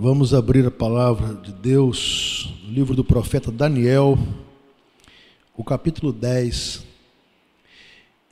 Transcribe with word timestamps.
Vamos 0.00 0.32
abrir 0.32 0.64
a 0.64 0.70
palavra 0.70 1.34
de 1.34 1.50
Deus 1.50 2.54
no 2.62 2.70
livro 2.70 2.94
do 2.94 3.02
profeta 3.02 3.50
Daniel, 3.50 4.16
o 5.56 5.64
capítulo 5.64 6.12
10. 6.12 6.84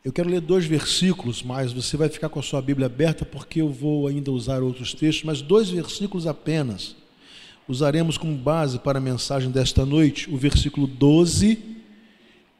Eu 0.04 0.12
quero 0.12 0.30
ler 0.30 0.40
dois 0.40 0.64
versículos, 0.64 1.42
mas 1.42 1.72
você 1.72 1.96
vai 1.96 2.08
ficar 2.08 2.28
com 2.28 2.38
a 2.38 2.42
sua 2.42 2.62
Bíblia 2.62 2.86
aberta 2.86 3.24
porque 3.24 3.60
eu 3.60 3.68
vou 3.68 4.06
ainda 4.06 4.30
usar 4.30 4.62
outros 4.62 4.94
textos, 4.94 5.24
mas 5.24 5.42
dois 5.42 5.68
versículos 5.68 6.24
apenas. 6.28 6.94
Usaremos 7.66 8.16
como 8.16 8.36
base 8.36 8.78
para 8.78 8.98
a 8.98 9.02
mensagem 9.02 9.50
desta 9.50 9.84
noite 9.84 10.32
o 10.32 10.36
versículo 10.36 10.86
12 10.86 11.58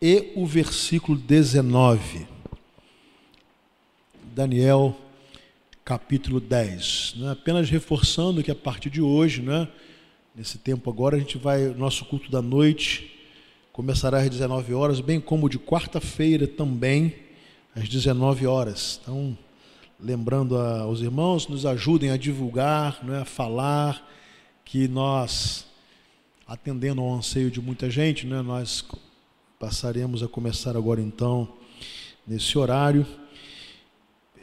e 0.03 0.33
o 0.35 0.45
versículo 0.45 1.17
19. 1.17 2.27
Daniel 4.35 4.97
capítulo 5.87 6.41
10. 6.41 7.15
Né? 7.19 7.31
Apenas 7.31 7.71
reforçando 7.71 8.43
que 8.43 8.51
a 8.51 8.57
partir 8.57 8.91
de 8.91 9.01
hoje, 9.01 9.41
né, 9.41 9.69
nesse 10.35 10.59
tempo 10.59 10.91
agora, 10.91 11.15
a 11.15 11.19
gente 11.21 11.39
vai, 11.39 11.69
nosso 11.69 12.05
culto 12.07 12.29
da 12.29 12.43
noite 12.43 13.17
começará 13.73 14.19
às 14.19 14.29
19 14.29 14.75
horas, 14.75 15.01
bem 15.01 15.21
como 15.21 15.49
de 15.49 15.61
quarta-feira 15.61 16.45
também, 16.45 17.15
às 17.73 17.89
19 17.89 18.49
horas. 18.49 18.99
Então, 19.01 19.39
lembrando 20.01 20.59
aos 20.59 21.03
irmãos, 21.03 21.47
nos 21.47 21.65
ajudem 21.65 22.11
a 22.11 22.17
divulgar, 22.17 23.05
né, 23.05 23.21
a 23.21 23.25
falar, 23.25 24.05
que 24.65 24.89
nós, 24.89 25.67
atendendo 26.49 27.01
ao 27.01 27.15
anseio 27.15 27.49
de 27.49 27.61
muita 27.61 27.89
gente, 27.89 28.27
né, 28.27 28.43
nós 28.43 28.85
passaremos 29.57 30.21
a 30.21 30.27
começar 30.27 30.77
agora 30.77 31.01
então, 31.01 31.49
nesse 32.27 32.59
horário 32.59 33.07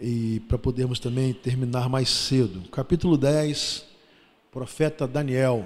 e 0.06 0.42
para 0.50 0.58
podermos 0.58 1.00
também 1.00 1.32
terminar 1.32 1.88
mais 1.88 2.10
cedo. 2.10 2.68
Capítulo 2.70 3.16
10, 3.16 3.86
profeta 4.52 5.08
Daniel, 5.08 5.66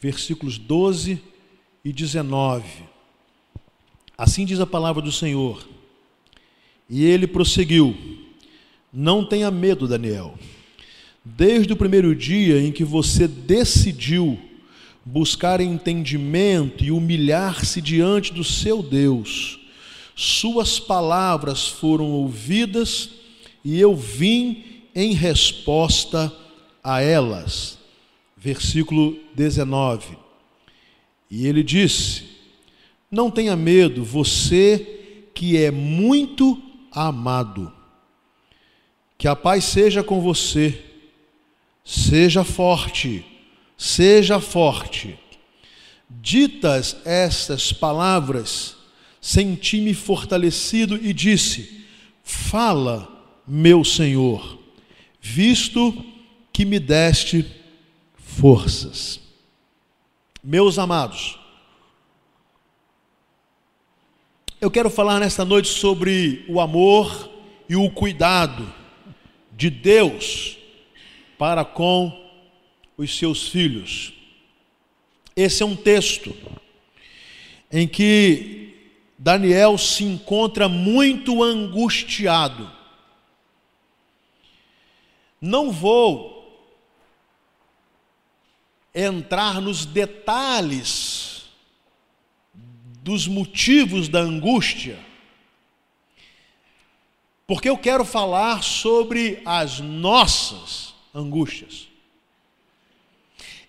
versículos 0.00 0.58
12 0.58 1.22
e 1.84 1.92
19. 1.92 2.64
Assim 4.18 4.44
diz 4.44 4.58
a 4.58 4.66
palavra 4.66 5.00
do 5.00 5.12
Senhor. 5.12 5.64
E 6.90 7.04
ele 7.04 7.28
prosseguiu: 7.28 7.96
Não 8.92 9.24
tenha 9.24 9.48
medo, 9.48 9.86
Daniel. 9.86 10.36
Desde 11.24 11.72
o 11.72 11.76
primeiro 11.76 12.16
dia 12.16 12.60
em 12.60 12.72
que 12.72 12.82
você 12.82 13.28
decidiu 13.28 14.40
buscar 15.04 15.60
entendimento 15.60 16.82
e 16.82 16.90
humilhar-se 16.90 17.80
diante 17.80 18.32
do 18.32 18.42
seu 18.42 18.82
Deus, 18.82 19.60
suas 20.16 20.80
palavras 20.80 21.68
foram 21.68 22.10
ouvidas 22.10 23.21
e 23.64 23.80
eu 23.80 23.94
vim 23.94 24.64
em 24.94 25.12
resposta 25.12 26.32
a 26.82 27.00
elas. 27.00 27.78
Versículo 28.36 29.16
19. 29.34 30.16
E 31.30 31.46
ele 31.46 31.62
disse: 31.62 32.24
Não 33.10 33.30
tenha 33.30 33.56
medo, 33.56 34.04
você 34.04 35.28
que 35.34 35.56
é 35.56 35.70
muito 35.70 36.60
amado. 36.90 37.72
Que 39.16 39.28
a 39.28 39.36
paz 39.36 39.64
seja 39.64 40.02
com 40.02 40.20
você. 40.20 40.82
Seja 41.84 42.44
forte, 42.44 43.24
seja 43.76 44.38
forte. 44.38 45.18
Ditas 46.08 46.96
estas 47.04 47.72
palavras, 47.72 48.76
senti-me 49.20 49.94
fortalecido 49.94 50.96
e 50.96 51.12
disse: 51.12 51.84
Fala, 52.22 53.11
meu 53.46 53.84
Senhor, 53.84 54.58
visto 55.20 56.04
que 56.52 56.64
me 56.64 56.78
deste 56.78 57.44
forças. 58.14 59.20
Meus 60.42 60.78
amados, 60.78 61.38
eu 64.60 64.70
quero 64.70 64.90
falar 64.90 65.20
nesta 65.20 65.44
noite 65.44 65.68
sobre 65.68 66.44
o 66.48 66.60
amor 66.60 67.30
e 67.68 67.76
o 67.76 67.90
cuidado 67.90 68.72
de 69.52 69.70
Deus 69.70 70.56
para 71.38 71.64
com 71.64 72.12
os 72.96 73.16
seus 73.16 73.48
filhos. 73.48 74.12
Esse 75.34 75.62
é 75.62 75.66
um 75.66 75.74
texto 75.74 76.36
em 77.70 77.88
que 77.88 78.74
Daniel 79.18 79.78
se 79.78 80.04
encontra 80.04 80.68
muito 80.68 81.42
angustiado 81.42 82.81
não 85.42 85.72
vou 85.72 86.32
entrar 88.94 89.60
nos 89.60 89.84
detalhes 89.84 91.46
dos 93.02 93.26
motivos 93.26 94.08
da 94.08 94.20
angústia, 94.20 94.96
porque 97.44 97.68
eu 97.68 97.76
quero 97.76 98.04
falar 98.04 98.62
sobre 98.62 99.42
as 99.44 99.80
nossas 99.80 100.94
angústias. 101.12 101.88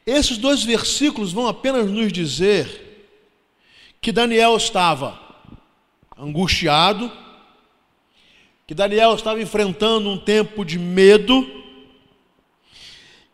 Esses 0.06 0.38
dois 0.38 0.64
versículos 0.64 1.34
vão 1.34 1.48
apenas 1.48 1.90
nos 1.90 2.14
dizer 2.14 3.10
que 4.00 4.12
Daniel 4.12 4.56
estava 4.58 5.20
angustiado, 6.16 7.12
que 8.68 8.76
Daniel 8.76 9.16
estava 9.16 9.42
enfrentando 9.42 10.10
um 10.10 10.20
tempo 10.20 10.64
de 10.64 10.78
medo, 10.78 11.63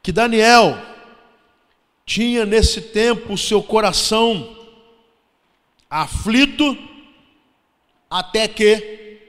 que 0.01 0.11
Daniel 0.11 0.77
tinha 2.05 2.45
nesse 2.45 2.81
tempo 2.81 3.33
o 3.33 3.37
seu 3.37 3.61
coração 3.61 4.57
aflito, 5.89 6.77
até 8.09 8.47
que 8.47 9.19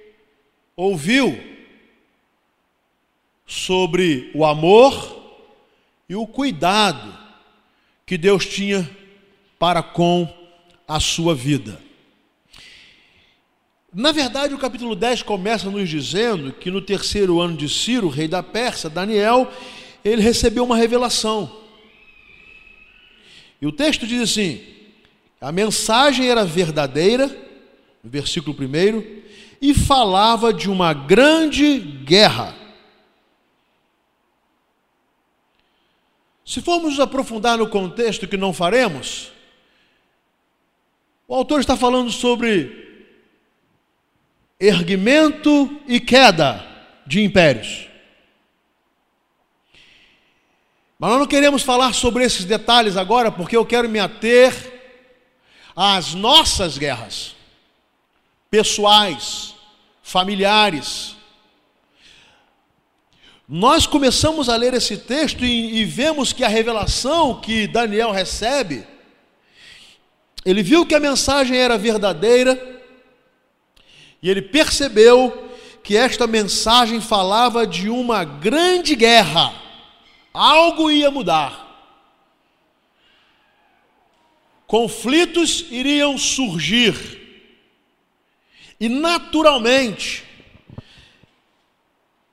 ouviu 0.77 1.39
sobre 3.47 4.31
o 4.35 4.45
amor 4.45 5.19
e 6.09 6.15
o 6.15 6.27
cuidado 6.27 7.19
que 8.07 8.17
Deus 8.17 8.47
tinha 8.47 8.89
para 9.59 9.83
com 9.83 10.29
a 10.87 10.99
sua 10.99 11.35
vida. 11.35 11.81
Na 13.93 14.13
verdade, 14.13 14.55
o 14.55 14.59
capítulo 14.59 14.95
10 14.95 15.23
começa 15.23 15.69
nos 15.69 15.89
dizendo 15.89 16.53
que 16.53 16.71
no 16.71 16.81
terceiro 16.81 17.41
ano 17.41 17.57
de 17.57 17.69
Ciro, 17.69 18.09
rei 18.09 18.29
da 18.29 18.43
Pérsia, 18.43 18.89
Daniel, 18.89 19.53
ele 20.05 20.23
recebeu 20.23 20.65
uma 20.65 20.77
revelação. 20.77 21.61
E 23.61 23.67
o 23.67 23.73
texto 23.73 24.07
diz 24.07 24.23
assim: 24.23 24.65
a 25.41 25.51
mensagem 25.51 26.29
era 26.29 26.45
verdadeira, 26.45 27.27
no 28.03 28.11
versículo 28.11 28.57
1, 28.57 29.23
e 29.61 29.75
falava 29.75 30.53
de 30.53 30.71
uma 30.71 30.93
grande 30.93 31.79
guerra. 31.79 32.55
Se 36.45 36.61
formos 36.61 36.99
aprofundar 36.99 37.59
no 37.59 37.69
contexto 37.69 38.27
que 38.27 38.37
não 38.37 38.53
faremos, 38.53 39.31
o 41.29 41.35
autor 41.35 41.61
está 41.61 41.77
falando 41.77 42.11
sobre 42.11 43.05
erguimento 44.59 45.81
e 45.87 46.01
queda 46.01 46.67
de 47.07 47.23
impérios. 47.23 47.90
Mas 51.01 51.13
nós 51.13 51.19
não 51.21 51.27
queremos 51.27 51.63
falar 51.63 51.95
sobre 51.95 52.23
esses 52.25 52.45
detalhes 52.45 52.95
agora, 52.95 53.33
porque 53.33 53.57
eu 53.57 53.65
quero 53.65 53.89
me 53.89 53.99
ater 53.99 54.55
às 55.75 56.13
nossas 56.13 56.77
guerras 56.77 57.35
pessoais, 58.51 59.55
familiares. 60.03 61.17
Nós 63.49 63.87
começamos 63.87 64.51
a 64.51 64.57
ler 64.57 64.75
esse 64.75 64.99
texto 64.99 65.43
e, 65.43 65.79
e 65.79 65.87
vemos 65.87 66.35
que 66.35 66.45
a 66.45 66.49
revelação 66.49 67.41
que 67.41 67.67
Daniel 67.67 68.11
recebe, 68.11 68.87
ele 70.45 70.63
viu 70.63 70.85
que 70.85 70.95
a 70.95 71.01
mensagem 71.01 71.57
era 71.57 71.79
verdadeira, 71.79 72.83
e 74.23 74.29
ele 74.29 74.43
percebeu 74.43 75.51
que 75.83 75.97
esta 75.97 76.27
mensagem 76.27 77.01
falava 77.01 77.67
de 77.67 77.89
uma 77.89 78.23
grande 78.23 78.95
guerra 78.95 79.70
algo 80.33 80.91
ia 80.91 81.11
mudar. 81.11 81.69
Conflitos 84.67 85.67
iriam 85.71 86.17
surgir. 86.17 87.19
E 88.79 88.89
naturalmente, 88.89 90.25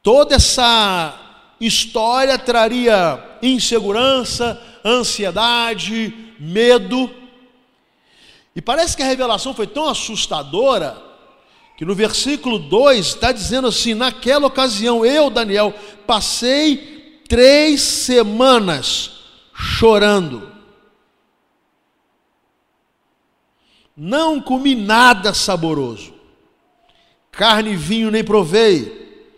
toda 0.03 0.35
essa 0.35 1.19
história 1.59 2.37
traria 2.37 3.39
insegurança, 3.41 4.61
ansiedade, 4.85 6.13
medo. 6.39 7.13
E 8.55 8.61
parece 8.61 8.95
que 8.95 9.03
a 9.03 9.07
revelação 9.07 9.53
foi 9.53 9.67
tão 9.67 9.89
assustadora 9.89 11.03
que 11.75 11.85
no 11.85 11.93
versículo 11.93 12.57
2 12.57 13.05
está 13.05 13.31
dizendo 13.31 13.67
assim: 13.67 13.93
naquela 13.93 14.47
ocasião, 14.47 15.05
eu, 15.05 15.29
Daniel, 15.29 15.73
passei 16.05 16.96
três 17.27 17.81
semanas 17.81 19.11
chorando. 19.53 20.51
Não 23.95 24.39
comi 24.39 24.75
nada 24.75 25.33
saboroso, 25.33 26.13
carne 27.31 27.71
e 27.71 27.75
vinho 27.75 28.11
nem 28.11 28.23
provei, 28.23 29.33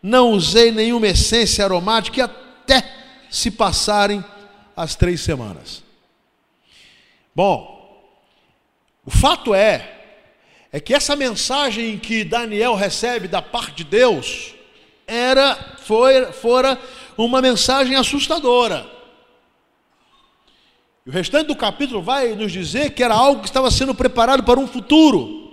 não 0.00 0.30
usei 0.30 0.70
nenhuma 0.70 1.08
essência 1.08 1.64
aromática 1.64 2.24
até 2.24 2.88
se 3.28 3.50
passarem 3.50 4.24
as 4.76 4.94
três 4.94 5.20
semanas. 5.20 5.82
Bom, 7.34 7.74
o 9.04 9.10
fato 9.10 9.52
é, 9.52 10.04
é 10.72 10.78
que 10.78 10.94
essa 10.94 11.16
mensagem 11.16 11.98
que 11.98 12.22
Daniel 12.22 12.74
recebe 12.76 13.26
da 13.26 13.42
parte 13.42 13.78
de 13.78 13.84
Deus 13.84 14.54
era, 15.06 15.76
foi, 15.78 16.32
fora 16.32 16.80
uma 17.16 17.40
mensagem 17.40 17.96
assustadora. 17.96 18.90
E 21.06 21.10
o 21.10 21.12
restante 21.12 21.48
do 21.48 21.56
capítulo 21.56 22.02
vai 22.02 22.34
nos 22.34 22.50
dizer 22.50 22.90
que 22.94 23.02
era 23.02 23.14
algo 23.14 23.42
que 23.42 23.48
estava 23.48 23.70
sendo 23.70 23.94
preparado 23.94 24.42
para 24.42 24.58
um 24.58 24.66
futuro. 24.66 25.52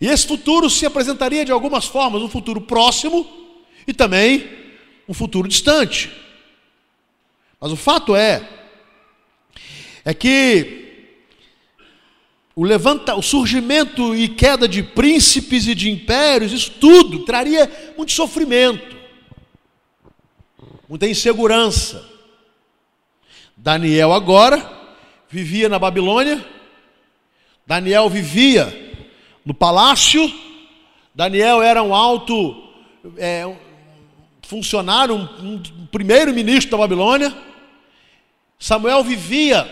E 0.00 0.06
esse 0.06 0.26
futuro 0.26 0.68
se 0.68 0.84
apresentaria 0.86 1.44
de 1.44 1.52
algumas 1.52 1.84
formas, 1.84 2.22
um 2.22 2.28
futuro 2.28 2.60
próximo 2.60 3.28
e 3.86 3.92
também 3.92 4.48
um 5.08 5.14
futuro 5.14 5.46
distante. 5.46 6.10
Mas 7.60 7.70
o 7.70 7.76
fato 7.76 8.16
é 8.16 8.48
é 10.04 10.12
que 10.12 10.82
o 12.54 12.64
levanta, 12.64 13.14
o 13.14 13.22
surgimento 13.22 14.14
e 14.14 14.28
queda 14.28 14.68
de 14.68 14.82
príncipes 14.82 15.66
e 15.66 15.74
de 15.74 15.90
impérios, 15.90 16.52
isso 16.52 16.72
tudo 16.72 17.24
traria 17.24 17.70
muito 17.96 18.12
sofrimento, 18.12 18.96
muita 20.92 21.08
insegurança. 21.08 22.06
Daniel 23.56 24.12
agora 24.12 24.70
vivia 25.26 25.66
na 25.66 25.78
Babilônia, 25.78 26.44
Daniel 27.66 28.10
vivia 28.10 28.66
no 29.42 29.54
palácio, 29.54 30.30
Daniel 31.14 31.62
era 31.62 31.82
um 31.82 31.94
alto 31.94 32.68
é, 33.16 33.56
funcionário, 34.42 35.14
um, 35.14 35.54
um 35.54 35.86
primeiro-ministro 35.86 36.72
da 36.72 36.76
Babilônia. 36.76 37.34
Samuel 38.58 39.02
vivia, 39.02 39.66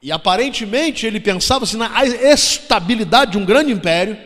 e 0.00 0.12
aparentemente 0.12 1.04
ele 1.04 1.18
pensava 1.18 1.64
assim, 1.64 1.76
na 1.76 2.04
estabilidade 2.04 3.32
de 3.32 3.38
um 3.38 3.44
grande 3.44 3.72
império. 3.72 4.16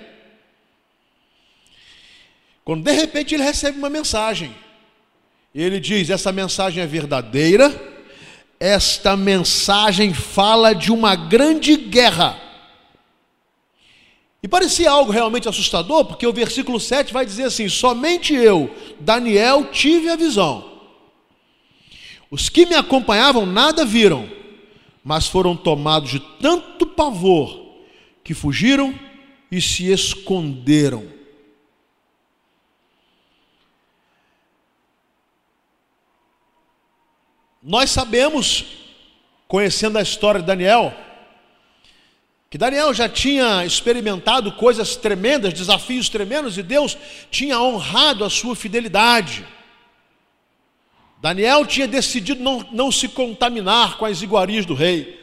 Quando 2.67 2.85
de 2.85 2.93
repente 2.93 3.35
ele 3.35 3.43
recebe 3.43 3.79
uma 3.79 3.89
mensagem, 3.89 4.55
e 5.55 5.63
ele 5.63 5.79
diz: 5.79 6.11
Essa 6.11 6.33
mensagem 6.33 6.83
é 6.83 6.87
verdadeira 6.87 7.95
esta 8.65 9.15
mensagem 9.15 10.15
fala 10.15 10.75
de 10.75 10.91
uma 10.91 11.15
grande 11.15 11.77
guerra. 11.77 12.41
E 14.43 14.49
parecia 14.49 14.91
algo 14.91 15.11
realmente 15.11 15.49
assustador, 15.49 16.05
porque 16.05 16.27
o 16.27 16.33
versículo 16.33 16.79
7 16.79 17.13
vai 17.13 17.27
dizer 17.27 17.45
assim: 17.45 17.69
Somente 17.69 18.35
eu, 18.35 18.75
Daniel, 19.01 19.67
tive 19.67 20.09
a 20.09 20.17
visão. 20.17 20.73
Os 22.31 22.49
que 22.49 22.67
me 22.67 22.75
acompanhavam 22.75 23.47
nada 23.47 23.85
viram, 23.85 24.29
mas 25.05 25.27
foram 25.27 25.55
tomados 25.55 26.11
de 26.11 26.21
tanto 26.41 26.87
pavor 26.87 27.75
que 28.23 28.33
fugiram 28.33 28.99
e 29.51 29.61
se 29.61 29.91
esconderam. 29.91 31.05
Nós 37.67 37.91
sabemos, 37.91 38.63
conhecendo 39.49 39.97
a 39.97 40.03
história 40.03 40.39
de 40.39 40.47
Daniel, 40.47 40.95
que 42.51 42.59
Daniel 42.59 42.93
já 42.93 43.09
tinha 43.09 43.65
experimentado 43.65 44.53
coisas 44.53 44.97
tremendas, 44.97 45.55
desafios 45.55 46.11
tremendos, 46.11 46.59
e 46.59 46.63
Deus 46.63 46.95
tinha 47.31 47.59
honrado 47.59 48.23
a 48.23 48.29
sua 48.29 48.55
fidelidade. 48.55 49.47
Daniel 51.23 51.65
tinha 51.65 51.89
decidido 51.89 52.43
não, 52.43 52.67
não 52.71 52.93
se 52.93 53.09
contaminar 53.09 53.97
com 53.97 54.05
as 54.05 54.21
iguarias 54.21 54.67
do 54.67 54.75
rei. 54.75 55.19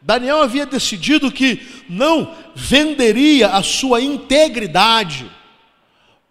Daniel 0.00 0.40
havia 0.40 0.64
decidido 0.64 1.30
que 1.30 1.60
não 1.90 2.34
venderia 2.54 3.50
a 3.50 3.62
sua 3.62 4.00
integridade 4.00 5.30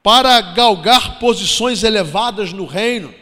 para 0.01 0.41
galgar 0.41 1.19
posições 1.19 1.83
elevadas 1.83 2.51
no 2.51 2.65
reino. 2.65 3.20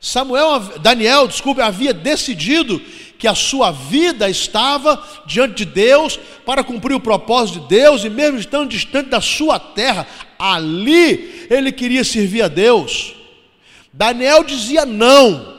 Samuel, 0.00 0.60
Daniel, 0.80 1.26
desculpe, 1.26 1.60
havia 1.60 1.92
decidido 1.92 2.80
que 3.18 3.26
a 3.26 3.34
sua 3.34 3.72
vida 3.72 4.30
estava 4.30 5.02
diante 5.26 5.64
de 5.64 5.72
Deus 5.72 6.18
para 6.46 6.62
cumprir 6.62 6.94
o 6.94 7.00
propósito 7.00 7.60
de 7.60 7.68
Deus 7.68 8.04
e 8.04 8.08
mesmo 8.08 8.38
estando 8.38 8.68
distante 8.68 9.10
da 9.10 9.20
sua 9.20 9.58
terra, 9.58 10.06
ali 10.38 11.46
ele 11.50 11.72
queria 11.72 12.04
servir 12.04 12.42
a 12.42 12.48
Deus. 12.48 13.14
Daniel 13.92 14.44
dizia 14.44 14.86
não. 14.86 15.58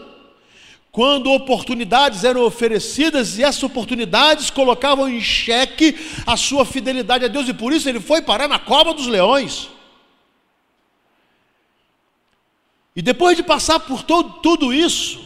Quando 0.92 1.31
oportunidades 1.31 2.24
eram 2.24 2.44
oferecidas 2.44 3.38
e 3.38 3.44
essas 3.44 3.62
oportunidades 3.62 4.50
colocavam 4.50 5.07
em 5.07 5.21
xeque 5.21 5.95
a 6.25 6.35
sua 6.35 6.65
fidelidade 6.65 7.25
a 7.25 7.27
Deus 7.27 7.47
e 7.47 7.53
por 7.53 7.74
isso 7.74 7.88
ele 7.88 8.00
foi 8.00 8.21
parar 8.21 8.47
na 8.47 8.57
cova 8.57 8.94
dos 8.94 9.06
leões. 9.06 9.69
E 13.00 13.01
depois 13.01 13.38
de 13.38 13.44
passar 13.44 13.80
por 13.80 14.04
todo, 14.04 14.42
tudo 14.42 14.74
isso, 14.74 15.22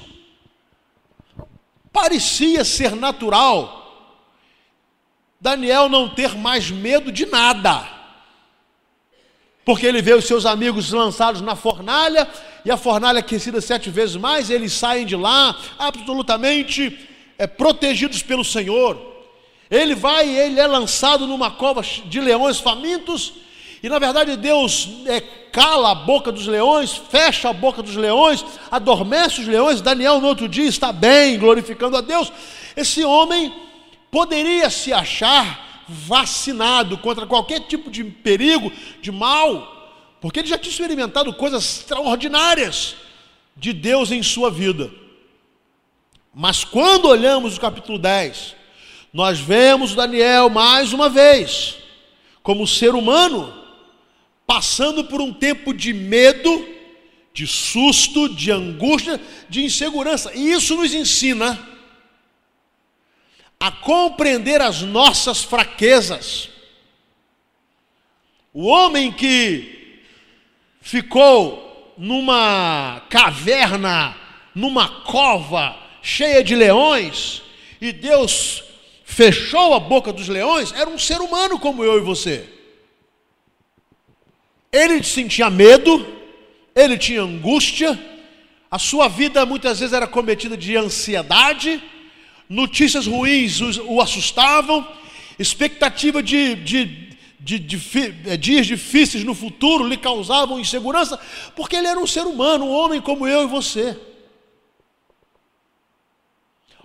parecia 1.91 2.63
ser 2.63 2.95
natural 2.95 3.81
Daniel 5.41 5.89
não 5.89 6.07
ter 6.07 6.37
mais 6.37 6.69
medo 6.69 7.11
de 7.11 7.25
nada. 7.25 7.83
Porque 9.65 9.87
ele 9.87 10.03
vê 10.03 10.13
os 10.13 10.25
seus 10.25 10.45
amigos 10.45 10.91
lançados 10.91 11.41
na 11.41 11.55
fornalha, 11.55 12.29
e 12.63 12.69
a 12.69 12.77
fornalha 12.77 13.21
aquecida 13.21 13.59
sete 13.59 13.89
vezes 13.89 14.17
mais, 14.17 14.51
eles 14.51 14.73
saem 14.73 15.03
de 15.03 15.15
lá 15.15 15.59
absolutamente 15.79 17.09
é, 17.39 17.47
protegidos 17.47 18.21
pelo 18.21 18.45
Senhor. 18.45 19.01
Ele 19.67 19.95
vai, 19.95 20.29
ele 20.29 20.59
é 20.59 20.67
lançado 20.67 21.25
numa 21.25 21.49
cova 21.49 21.81
de 21.81 22.21
leões 22.21 22.59
famintos, 22.59 23.33
e 23.83 23.89
na 23.89 23.99
verdade 23.99 24.37
Deus 24.37 24.87
é, 25.05 25.19
cala 25.19 25.91
a 25.91 25.95
boca 25.95 26.31
dos 26.31 26.47
leões, 26.47 26.93
fecha 26.93 27.49
a 27.49 27.53
boca 27.53 27.83
dos 27.83 27.97
leões, 27.97 28.45
adormece 28.71 29.41
os 29.41 29.47
leões. 29.47 29.81
Daniel 29.81 30.21
no 30.21 30.27
outro 30.27 30.47
dia 30.47 30.69
está 30.69 30.93
bem, 30.93 31.37
glorificando 31.37 31.97
a 31.97 32.01
Deus. 32.01 32.31
Esse 32.77 33.03
homem 33.03 33.53
poderia 34.09 34.69
se 34.69 34.93
achar 34.93 35.83
vacinado 35.89 36.97
contra 36.97 37.27
qualquer 37.27 37.59
tipo 37.67 37.91
de 37.91 38.05
perigo, 38.05 38.71
de 39.01 39.11
mal, 39.11 40.15
porque 40.21 40.39
ele 40.39 40.47
já 40.47 40.57
tinha 40.57 40.71
experimentado 40.71 41.33
coisas 41.33 41.79
extraordinárias 41.79 42.95
de 43.57 43.73
Deus 43.73 44.11
em 44.11 44.23
sua 44.23 44.49
vida. 44.49 44.89
Mas 46.33 46.63
quando 46.63 47.09
olhamos 47.09 47.57
o 47.57 47.59
capítulo 47.59 47.99
10, 47.99 48.55
nós 49.11 49.39
vemos 49.39 49.93
Daniel 49.93 50.49
mais 50.49 50.93
uma 50.93 51.09
vez 51.09 51.75
como 52.41 52.65
ser 52.65 52.95
humano 52.95 53.62
passando 54.53 55.05
por 55.05 55.19
um 55.19 55.33
tempo 55.33 55.73
de 55.73 55.91
medo, 55.91 56.67
de 57.33 57.47
susto, 57.47 58.29
de 58.29 58.51
angústia, 58.51 59.19
de 59.49 59.63
insegurança. 59.63 60.31
E 60.35 60.51
isso 60.51 60.75
nos 60.75 60.93
ensina 60.93 61.57
a 63.59 63.71
compreender 63.71 64.61
as 64.61 64.83
nossas 64.83 65.43
fraquezas. 65.43 66.49
O 68.53 68.67
homem 68.67 69.11
que 69.11 70.03
ficou 70.79 71.95
numa 71.97 73.01
caverna, 73.09 74.15
numa 74.53 75.01
cova 75.01 75.75
cheia 76.03 76.43
de 76.43 76.55
leões, 76.55 77.41
e 77.81 77.91
Deus 77.91 78.63
fechou 79.03 79.73
a 79.73 79.79
boca 79.79 80.13
dos 80.13 80.27
leões, 80.27 80.71
era 80.73 80.87
um 80.87 80.99
ser 80.99 81.21
humano 81.21 81.57
como 81.57 81.83
eu 81.83 81.97
e 81.97 82.01
você. 82.01 82.52
Ele 84.73 85.03
sentia 85.03 85.51
medo, 85.51 86.03
ele 86.75 86.97
tinha 86.97 87.21
angústia, 87.21 87.97
a 88.71 88.79
sua 88.79 89.07
vida 89.07 89.45
muitas 89.45 89.79
vezes 89.79 89.93
era 89.93 90.07
cometida 90.07 90.57
de 90.57 90.75
ansiedade, 90.75 91.79
notícias 92.49 93.05
ruins 93.05 93.61
o, 93.61 94.01
assustavam, 94.01 94.87
expectativa 95.37 96.23
de, 96.23 96.55
de, 96.55 96.85
de, 97.39 97.59
de, 97.59 97.81
eh, 98.25 98.35
dias 98.35 98.65
difíceis 98.65 99.23
no 99.23 99.35
futuro 99.35 99.87
lhe 99.87 99.95
causavam 99.95 100.59
insegurança, 100.59 101.19
porque 101.55 101.75
ele 101.75 101.87
era 101.87 101.99
um 101.99 102.07
ser 102.07 102.23
humano, 102.23 102.65
um 102.65 102.71
homem 102.71 102.99
como 102.99 103.27
eu 103.27 103.43
e 103.43 103.47
você. 103.47 103.95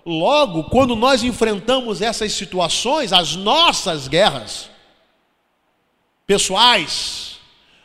Logo, 0.05 0.65
quando 0.65 0.95
nós 0.95 1.23
enfrentamos 1.23 2.03
essas 2.03 2.33
situações, 2.33 3.11
as 3.11 3.35
nossas 3.35 4.07
guerras 4.07 4.69
pessoais, 6.25 7.28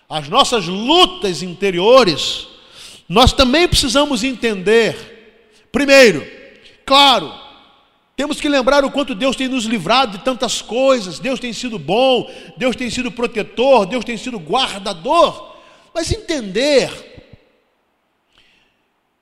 as 0.08 0.28
nossas 0.28 0.66
lutas 0.66 1.42
interiores, 1.42 2.46
nós 3.08 3.32
também 3.32 3.68
precisamos 3.68 4.22
entender. 4.22 5.66
Primeiro, 5.70 6.26
claro, 6.84 7.32
temos 8.16 8.40
que 8.40 8.48
lembrar 8.48 8.84
o 8.84 8.90
quanto 8.90 9.14
Deus 9.14 9.34
tem 9.34 9.48
nos 9.48 9.64
livrado 9.64 10.18
de 10.18 10.24
tantas 10.24 10.62
coisas, 10.62 11.18
Deus 11.18 11.40
tem 11.40 11.52
sido 11.52 11.78
bom, 11.78 12.30
Deus 12.56 12.76
tem 12.76 12.88
sido 12.88 13.10
protetor, 13.10 13.86
Deus 13.86 14.04
tem 14.04 14.16
sido 14.16 14.38
guardador, 14.38 15.56
mas 15.92 16.12
entender 16.12 16.90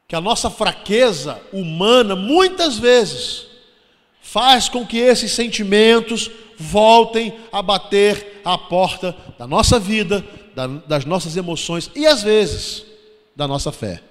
que 0.07 0.15
a 0.15 0.21
nossa 0.21 0.51
fraqueza 0.51 1.41
humana, 1.55 2.15
muitas 2.15 2.79
vezes, 2.79 3.47
faz 4.21 4.69
com 4.69 4.87
que 4.87 4.99
esses 4.99 5.33
sentimentos 5.33 6.31
voltem 6.59 7.35
a 7.51 7.63
bater 7.63 8.43
à 8.45 8.59
porta 8.59 9.17
da 9.39 9.47
nossa 9.47 9.81
vida, 9.81 10.23
das 10.87 11.05
nossas 11.05 11.37
emoções 11.37 11.91
e 11.95 12.07
às 12.07 12.23
vezes 12.23 12.85
da 13.35 13.49
nossa 13.49 13.73
fé. 13.73 14.03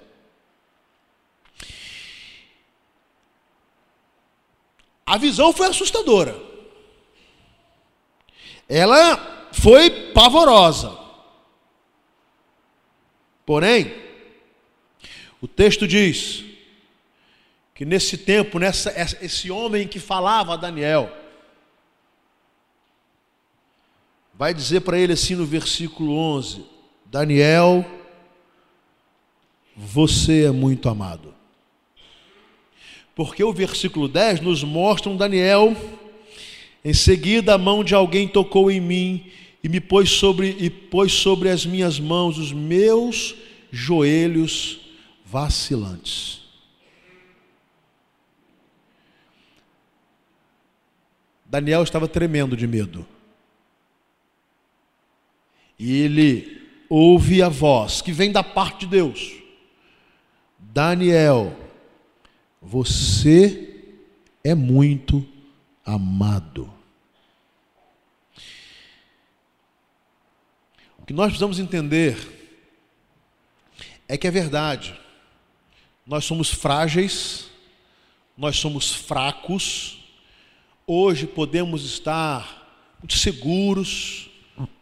A 5.06 5.18
visão 5.18 5.52
foi 5.52 5.66
assustadora. 5.66 6.34
Ela 8.68 9.48
foi 9.52 10.12
pavorosa. 10.12 10.98
Porém, 13.44 13.94
o 15.40 15.48
texto 15.48 15.86
diz 15.86 16.44
que 17.74 17.84
nesse 17.84 18.16
tempo, 18.16 18.58
nessa, 18.58 18.94
esse 19.20 19.50
homem 19.50 19.86
que 19.86 19.98
falava 19.98 20.54
a 20.54 20.56
Daniel, 20.56 21.21
vai 24.34 24.52
dizer 24.54 24.80
para 24.80 24.98
ele 24.98 25.12
assim 25.12 25.34
no 25.34 25.44
versículo 25.44 26.14
11: 26.14 26.64
Daniel, 27.06 27.84
você 29.76 30.44
é 30.44 30.50
muito 30.50 30.88
amado. 30.88 31.34
Porque 33.14 33.44
o 33.44 33.52
versículo 33.52 34.08
10 34.08 34.40
nos 34.40 34.64
mostra 34.64 35.10
um 35.10 35.16
Daniel, 35.16 35.76
em 36.84 36.94
seguida 36.94 37.54
a 37.54 37.58
mão 37.58 37.84
de 37.84 37.94
alguém 37.94 38.26
tocou 38.26 38.70
em 38.70 38.80
mim 38.80 39.30
e 39.62 39.68
me 39.68 39.80
pôs 39.80 40.10
sobre 40.10 40.56
e 40.58 40.70
pôs 40.70 41.12
sobre 41.12 41.48
as 41.50 41.64
minhas 41.64 42.00
mãos 42.00 42.38
os 42.38 42.52
meus 42.52 43.34
joelhos 43.70 44.80
vacilantes. 45.24 46.40
Daniel 51.44 51.82
estava 51.82 52.08
tremendo 52.08 52.56
de 52.56 52.66
medo. 52.66 53.06
E 55.82 55.94
ele 55.94 56.62
ouve 56.88 57.42
a 57.42 57.48
voz 57.48 58.00
que 58.00 58.12
vem 58.12 58.30
da 58.30 58.44
parte 58.44 58.86
de 58.86 58.92
Deus. 58.92 59.32
Daniel, 60.56 61.58
você 62.60 63.82
é 64.44 64.54
muito 64.54 65.26
amado. 65.84 66.72
O 70.96 71.04
que 71.04 71.12
nós 71.12 71.30
precisamos 71.30 71.58
entender 71.58 72.16
é 74.06 74.16
que 74.16 74.28
é 74.28 74.30
verdade. 74.30 74.96
Nós 76.06 76.24
somos 76.24 76.48
frágeis, 76.48 77.50
nós 78.38 78.56
somos 78.56 78.94
fracos. 78.94 79.98
Hoje 80.86 81.26
podemos 81.26 81.84
estar 81.84 82.94
muito 83.00 83.18
seguros, 83.18 84.30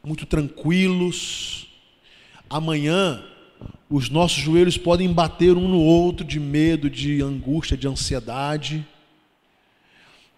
muito 0.03 0.27
tranquilos. 0.27 1.67
Amanhã 2.49 3.23
os 3.89 4.09
nossos 4.09 4.39
joelhos 4.39 4.79
podem 4.79 5.13
bater 5.13 5.57
um 5.57 5.69
no 5.69 5.81
outro 5.81 6.25
de 6.25 6.39
medo, 6.39 6.89
de 6.89 7.21
angústia, 7.21 7.77
de 7.77 7.89
ansiedade. 7.89 8.87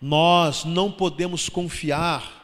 Nós 0.00 0.64
não 0.64 0.90
podemos 0.90 1.48
confiar 1.48 2.40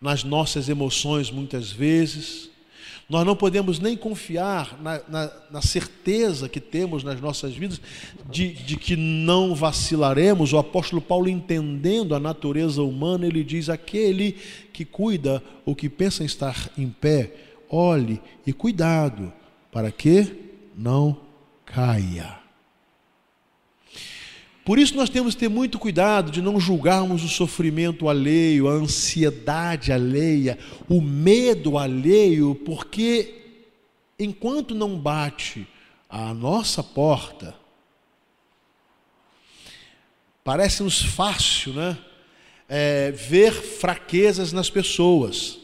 nas 0.00 0.22
nossas 0.22 0.68
emoções 0.68 1.30
muitas 1.30 1.72
vezes. 1.72 2.51
Nós 3.12 3.26
não 3.26 3.36
podemos 3.36 3.78
nem 3.78 3.94
confiar 3.94 4.80
na, 4.80 5.02
na, 5.06 5.30
na 5.50 5.60
certeza 5.60 6.48
que 6.48 6.58
temos 6.58 7.04
nas 7.04 7.20
nossas 7.20 7.54
vidas 7.54 7.78
de, 8.30 8.54
de 8.54 8.74
que 8.74 8.96
não 8.96 9.54
vacilaremos. 9.54 10.54
O 10.54 10.58
apóstolo 10.58 11.02
Paulo, 11.02 11.28
entendendo 11.28 12.14
a 12.14 12.18
natureza 12.18 12.82
humana, 12.82 13.26
ele 13.26 13.44
diz: 13.44 13.68
aquele 13.68 14.32
que 14.72 14.86
cuida 14.86 15.42
ou 15.66 15.76
que 15.76 15.90
pensa 15.90 16.22
em 16.22 16.26
estar 16.26 16.70
em 16.78 16.88
pé, 16.88 17.34
olhe 17.68 18.18
e 18.46 18.52
cuidado, 18.54 19.30
para 19.70 19.90
que 19.90 20.34
não 20.74 21.18
caia. 21.66 22.41
Por 24.64 24.78
isso 24.78 24.94
nós 24.94 25.10
temos 25.10 25.34
que 25.34 25.40
ter 25.40 25.48
muito 25.48 25.78
cuidado 25.78 26.30
de 26.30 26.40
não 26.40 26.60
julgarmos 26.60 27.24
o 27.24 27.28
sofrimento 27.28 28.08
alheio, 28.08 28.68
a 28.68 28.72
ansiedade 28.72 29.92
alheia, 29.92 30.56
o 30.88 31.00
medo 31.00 31.76
alheio, 31.76 32.54
porque 32.54 33.42
enquanto 34.18 34.72
não 34.72 34.96
bate 34.96 35.66
a 36.08 36.32
nossa 36.32 36.80
porta, 36.82 37.56
parece-nos 40.44 41.02
fácil, 41.02 41.72
né? 41.72 41.98
É, 42.68 43.10
ver 43.10 43.52
fraquezas 43.52 44.52
nas 44.52 44.70
pessoas. 44.70 45.58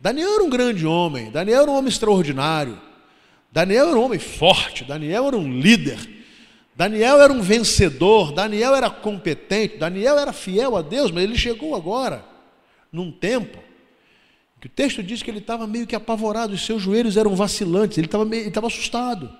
Daniel 0.00 0.34
era 0.34 0.44
um 0.44 0.50
grande 0.50 0.86
homem, 0.86 1.30
Daniel 1.30 1.62
era 1.62 1.70
um 1.70 1.76
homem 1.76 1.90
extraordinário, 1.90 2.80
Daniel 3.52 3.88
era 3.88 3.98
um 3.98 4.02
homem 4.02 4.18
forte, 4.18 4.82
Daniel 4.82 5.28
era 5.28 5.36
um 5.36 5.60
líder. 5.60 6.23
Daniel 6.76 7.20
era 7.20 7.32
um 7.32 7.40
vencedor, 7.40 8.32
Daniel 8.32 8.74
era 8.74 8.90
competente, 8.90 9.76
Daniel 9.76 10.18
era 10.18 10.32
fiel 10.32 10.76
a 10.76 10.82
Deus, 10.82 11.10
mas 11.12 11.22
ele 11.22 11.38
chegou 11.38 11.76
agora, 11.76 12.24
num 12.90 13.12
tempo, 13.12 13.58
que 14.60 14.66
o 14.66 14.70
texto 14.70 15.02
diz 15.02 15.22
que 15.22 15.30
ele 15.30 15.38
estava 15.38 15.66
meio 15.66 15.86
que 15.86 15.94
apavorado, 15.94 16.52
os 16.52 16.66
seus 16.66 16.82
joelhos 16.82 17.16
eram 17.16 17.36
vacilantes, 17.36 17.98
ele 17.98 18.06
estava, 18.06 18.24
ele 18.24 18.48
estava 18.48 18.66
assustado. 18.66 19.30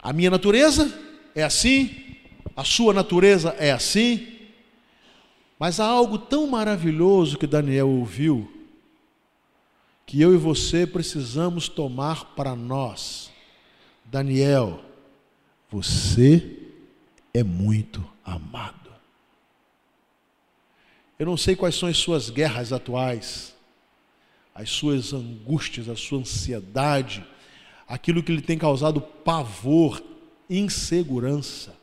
A 0.00 0.12
minha 0.12 0.30
natureza 0.30 0.96
é 1.34 1.42
assim, 1.42 2.16
a 2.54 2.62
sua 2.62 2.94
natureza 2.94 3.56
é 3.58 3.72
assim, 3.72 4.38
mas 5.58 5.80
há 5.80 5.86
algo 5.86 6.16
tão 6.16 6.46
maravilhoso 6.46 7.36
que 7.36 7.46
Daniel 7.46 7.88
ouviu, 7.88 8.48
que 10.06 10.20
eu 10.20 10.32
e 10.32 10.36
você 10.36 10.86
precisamos 10.86 11.68
tomar 11.68 12.36
para 12.36 12.54
nós 12.54 13.27
Daniel, 14.10 14.80
você 15.70 16.56
é 17.34 17.42
muito 17.42 18.02
amado. 18.24 18.90
Eu 21.18 21.26
não 21.26 21.36
sei 21.36 21.54
quais 21.54 21.74
são 21.74 21.88
as 21.88 21.98
suas 21.98 22.30
guerras 22.30 22.72
atuais, 22.72 23.54
as 24.54 24.70
suas 24.70 25.12
angústias, 25.12 25.88
a 25.90 25.96
sua 25.96 26.20
ansiedade, 26.20 27.22
aquilo 27.86 28.22
que 28.22 28.32
lhe 28.32 28.40
tem 28.40 28.56
causado 28.56 29.00
pavor, 29.00 30.02
insegurança. 30.48 31.76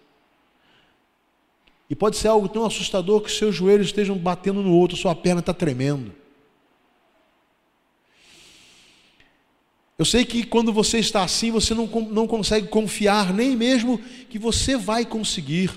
E 1.87 1.95
pode 1.95 2.17
ser 2.17 2.29
algo 2.29 2.49
tão 2.49 2.65
assustador 2.65 3.21
que 3.21 3.31
seus 3.31 3.53
joelhos 3.55 3.87
estejam 3.87 4.17
batendo 4.17 4.63
no 4.63 4.73
outro, 4.73 4.97
sua 4.97 5.13
perna 5.13 5.41
está 5.41 5.53
tremendo. 5.53 6.11
Eu 9.97 10.03
sei 10.03 10.25
que 10.25 10.43
quando 10.45 10.73
você 10.73 10.99
está 10.99 11.23
assim, 11.23 11.51
você 11.51 11.73
não, 11.73 11.85
não 11.87 12.27
consegue 12.27 12.67
confiar 12.67 13.33
nem 13.33 13.55
mesmo 13.55 13.97
que 13.97 14.37
você 14.37 14.75
vai 14.75 15.05
conseguir. 15.05 15.71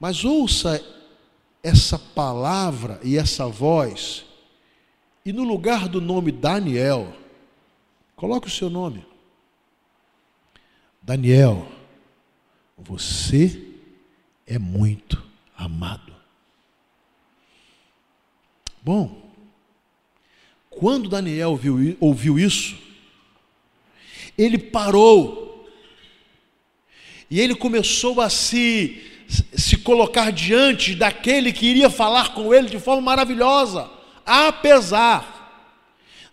Mas 0.00 0.24
ouça 0.24 0.82
essa 1.62 1.98
palavra 1.98 3.00
e 3.02 3.16
essa 3.16 3.46
voz, 3.46 4.24
e 5.24 5.32
no 5.32 5.42
lugar 5.42 5.88
do 5.88 6.00
nome 6.00 6.30
Daniel, 6.30 7.12
coloque 8.14 8.46
o 8.46 8.50
seu 8.50 8.70
nome. 8.70 9.04
Daniel, 11.02 11.66
você 12.78 13.74
é 14.46 14.58
muito 14.58 15.22
amado. 15.56 16.14
Bom, 18.82 19.25
quando 20.78 21.08
Daniel 21.08 21.56
viu, 21.56 21.96
ouviu 21.98 22.38
isso, 22.38 22.76
ele 24.36 24.58
parou 24.58 25.66
e 27.30 27.40
ele 27.40 27.54
começou 27.54 28.20
a 28.20 28.28
se, 28.28 29.02
se 29.54 29.78
colocar 29.78 30.30
diante 30.30 30.94
daquele 30.94 31.52
que 31.52 31.66
iria 31.66 31.88
falar 31.90 32.34
com 32.34 32.54
ele 32.54 32.68
de 32.68 32.78
forma 32.78 33.02
maravilhosa, 33.02 33.90
apesar 34.24 35.34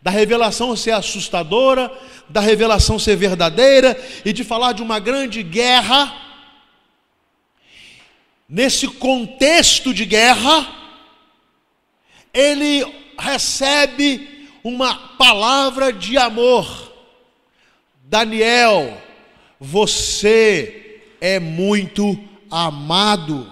da 0.02 0.12
revelação 0.12 0.76
ser 0.76 0.92
assustadora, 0.92 1.90
da 2.28 2.42
revelação 2.42 3.00
ser 3.00 3.16
verdadeira 3.16 3.98
e 4.26 4.34
de 4.34 4.44
falar 4.44 4.74
de 4.74 4.84
uma 4.84 5.00
grande 5.00 5.42
guerra. 5.42 6.22
Nesse 8.48 8.88
contexto 8.88 9.94
de 9.94 10.06
guerra, 10.06 10.68
ele 12.34 12.86
recebe 13.18 14.33
uma 14.64 14.96
palavra 15.18 15.92
de 15.92 16.18
amor. 16.18 16.94
Daniel, 18.04 18.98
você 19.60 21.02
é 21.20 21.40
muito 21.40 22.18
amado. 22.50 23.52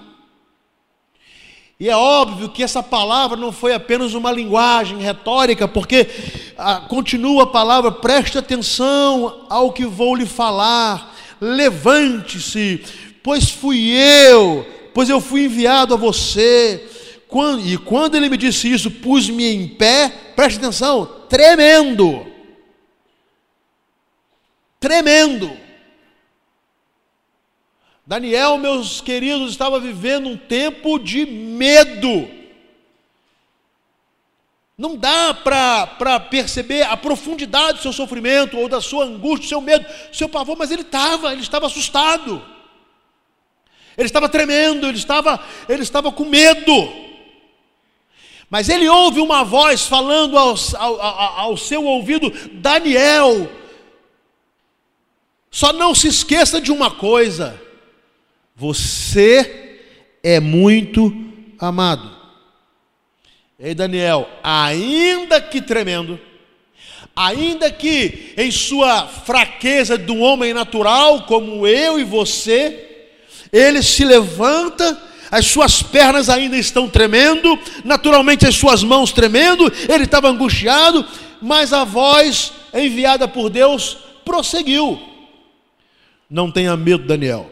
E 1.79 1.89
é 1.89 1.95
óbvio 1.95 2.49
que 2.49 2.61
essa 2.61 2.83
palavra 2.83 3.35
não 3.35 3.51
foi 3.51 3.73
apenas 3.73 4.13
uma 4.13 4.31
linguagem 4.31 4.99
retórica, 4.99 5.67
porque 5.67 6.07
ah, 6.55 6.81
continua 6.87 7.43
a 7.43 7.47
palavra, 7.47 7.91
preste 7.91 8.37
atenção 8.37 9.47
ao 9.49 9.73
que 9.73 9.83
vou 9.83 10.15
lhe 10.15 10.27
falar, 10.27 11.15
levante-se, 11.41 12.83
pois 13.23 13.49
fui 13.49 13.89
eu, 13.89 14.63
pois 14.93 15.09
eu 15.09 15.19
fui 15.19 15.45
enviado 15.45 15.95
a 15.95 15.97
você. 15.97 16.87
Quando, 17.31 17.65
e 17.65 17.77
quando 17.77 18.15
ele 18.15 18.27
me 18.27 18.35
disse 18.35 18.69
isso, 18.69 18.91
pus-me 18.91 19.45
em 19.45 19.65
pé, 19.65 20.09
preste 20.35 20.57
atenção, 20.57 21.05
tremendo. 21.29 22.27
Tremendo. 24.77 25.57
Daniel, 28.05 28.57
meus 28.57 28.99
queridos, 28.99 29.49
estava 29.49 29.79
vivendo 29.79 30.27
um 30.27 30.35
tempo 30.35 30.99
de 30.99 31.25
medo. 31.25 32.29
Não 34.77 34.97
dá 34.97 35.33
para 35.33 36.19
perceber 36.19 36.81
a 36.81 36.97
profundidade 36.97 37.77
do 37.77 37.81
seu 37.81 37.93
sofrimento, 37.93 38.57
ou 38.57 38.67
da 38.67 38.81
sua 38.81 39.05
angústia, 39.05 39.45
do 39.45 39.47
seu 39.47 39.61
medo, 39.61 39.85
do 40.09 40.17
seu 40.17 40.27
pavor, 40.27 40.57
mas 40.57 40.69
ele 40.69 40.81
estava, 40.81 41.31
ele 41.31 41.43
estava 41.43 41.67
assustado. 41.67 42.45
Ele 43.97 44.07
estava 44.07 44.27
tremendo, 44.27 44.85
ele 44.85 44.97
estava, 44.97 45.39
ele 45.69 45.83
estava 45.83 46.11
com 46.11 46.25
medo. 46.25 47.09
Mas 48.51 48.69
ele 48.69 48.87
ouve 48.87 49.19
uma 49.19 49.43
voz 49.43 49.87
falando 49.87 50.37
ao, 50.37 50.55
ao, 50.77 50.99
ao 51.39 51.57
seu 51.57 51.83
ouvido: 51.85 52.29
Daniel, 52.51 53.49
só 55.49 55.73
não 55.73 55.95
se 55.95 56.07
esqueça 56.07 56.61
de 56.61 56.71
uma 56.71 56.91
coisa 56.91 57.59
você 58.61 59.79
é 60.21 60.39
muito 60.39 61.11
amado. 61.57 62.15
Ei, 63.59 63.73
Daniel, 63.73 64.29
ainda 64.43 65.41
que 65.41 65.59
tremendo, 65.59 66.19
ainda 67.15 67.71
que 67.71 68.35
em 68.37 68.51
sua 68.51 69.07
fraqueza 69.07 69.97
do 69.97 70.15
homem 70.17 70.53
natural, 70.53 71.23
como 71.23 71.65
eu 71.65 71.99
e 71.99 72.03
você, 72.03 73.07
ele 73.51 73.81
se 73.81 74.05
levanta, 74.05 75.01
as 75.31 75.45
suas 75.45 75.81
pernas 75.81 76.27
ainda 76.27 76.57
estão 76.57 76.89
tremendo, 76.89 77.57
naturalmente 77.85 78.45
as 78.45 78.55
suas 78.55 78.83
mãos 78.83 79.13
tremendo, 79.13 79.71
ele 79.87 80.03
estava 80.03 80.27
angustiado, 80.27 81.07
mas 81.41 81.71
a 81.71 81.85
voz 81.85 82.51
enviada 82.73 83.29
por 83.29 83.49
Deus 83.49 83.97
prosseguiu. 84.25 85.01
Não 86.29 86.51
tenha 86.51 86.75
medo, 86.75 87.07
Daniel. 87.07 87.49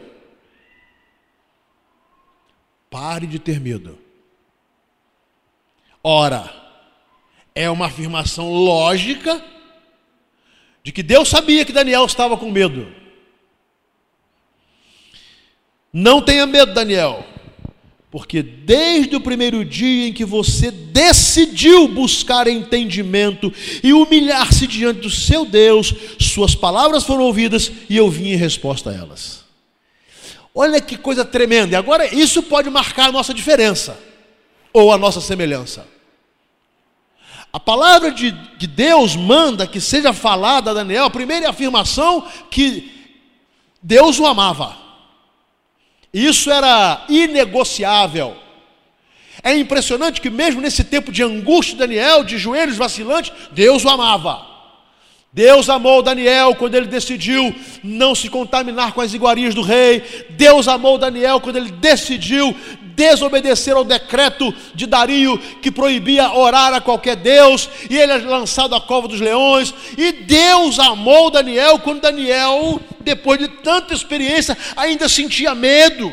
Pare 2.90 3.26
de 3.26 3.38
ter 3.38 3.58
medo. 3.58 3.98
Ora, 6.02 6.52
é 7.54 7.70
uma 7.70 7.86
afirmação 7.86 8.52
lógica 8.52 9.42
de 10.82 10.92
que 10.92 11.02
Deus 11.02 11.28
sabia 11.28 11.64
que 11.64 11.72
Daniel 11.72 12.04
estava 12.04 12.36
com 12.36 12.50
medo. 12.50 12.92
Não 15.92 16.22
tenha 16.22 16.46
medo, 16.46 16.72
Daniel, 16.72 17.24
porque 18.10 18.42
desde 18.42 19.14
o 19.14 19.20
primeiro 19.20 19.64
dia 19.64 20.08
em 20.08 20.12
que 20.12 20.24
você 20.24 20.70
decidiu 20.70 21.86
buscar 21.86 22.48
entendimento 22.48 23.52
e 23.84 23.92
humilhar-se 23.92 24.66
diante 24.66 25.00
do 25.00 25.10
seu 25.10 25.44
Deus, 25.44 25.94
suas 26.18 26.54
palavras 26.54 27.04
foram 27.04 27.22
ouvidas 27.22 27.70
e 27.88 27.96
eu 27.96 28.10
vim 28.10 28.30
em 28.30 28.36
resposta 28.36 28.90
a 28.90 28.94
elas. 28.94 29.44
Olha 30.52 30.80
que 30.80 30.96
coisa 30.96 31.24
tremenda. 31.24 31.74
E 31.74 31.76
agora 31.76 32.12
isso 32.12 32.42
pode 32.42 32.68
marcar 32.68 33.08
a 33.08 33.12
nossa 33.12 33.32
diferença 33.32 33.96
ou 34.72 34.92
a 34.92 34.98
nossa 34.98 35.20
semelhança. 35.20 35.86
A 37.52 37.60
palavra 37.60 38.10
de, 38.10 38.32
de 38.58 38.66
Deus 38.66 39.14
manda 39.14 39.68
que 39.68 39.80
seja 39.80 40.12
falada 40.12 40.72
a 40.72 40.74
Daniel, 40.74 41.04
a 41.04 41.10
primeira 41.10 41.50
afirmação 41.50 42.26
que 42.50 42.92
Deus 43.80 44.18
o 44.18 44.26
amava. 44.26 44.89
Isso 46.12 46.50
era 46.50 47.04
inegociável. 47.08 48.36
É 49.42 49.56
impressionante 49.56 50.20
que 50.20 50.28
mesmo 50.28 50.60
nesse 50.60 50.84
tempo 50.84 51.10
de 51.10 51.22
angústia 51.22 51.74
de 51.74 51.78
Daniel, 51.80 52.24
de 52.24 52.36
joelhos 52.36 52.76
vacilantes, 52.76 53.32
Deus 53.52 53.84
o 53.84 53.88
amava. 53.88 54.50
Deus 55.32 55.70
amou 55.70 56.02
Daniel 56.02 56.56
quando 56.56 56.74
ele 56.74 56.86
decidiu 56.86 57.54
não 57.84 58.16
se 58.16 58.28
contaminar 58.28 58.92
com 58.92 59.00
as 59.00 59.14
iguarias 59.14 59.54
do 59.54 59.62
rei. 59.62 60.02
Deus 60.30 60.66
amou 60.66 60.98
Daniel 60.98 61.40
quando 61.40 61.56
ele 61.56 61.70
decidiu 61.70 62.54
desobedecer 63.00 63.74
ao 63.74 63.82
decreto 63.82 64.54
de 64.74 64.86
Dario 64.86 65.38
que 65.62 65.70
proibia 65.70 66.34
orar 66.34 66.74
a 66.74 66.82
qualquer 66.82 67.16
Deus, 67.16 67.66
e 67.88 67.96
ele 67.96 68.12
é 68.12 68.18
lançado 68.18 68.74
à 68.74 68.80
cova 68.80 69.08
dos 69.08 69.20
leões. 69.20 69.72
E 69.96 70.12
Deus 70.12 70.78
amou 70.78 71.30
Daniel 71.30 71.78
quando 71.78 72.02
Daniel, 72.02 72.78
depois 73.00 73.38
de 73.38 73.48
tanta 73.48 73.94
experiência, 73.94 74.56
ainda 74.76 75.08
sentia 75.08 75.54
medo. 75.54 76.12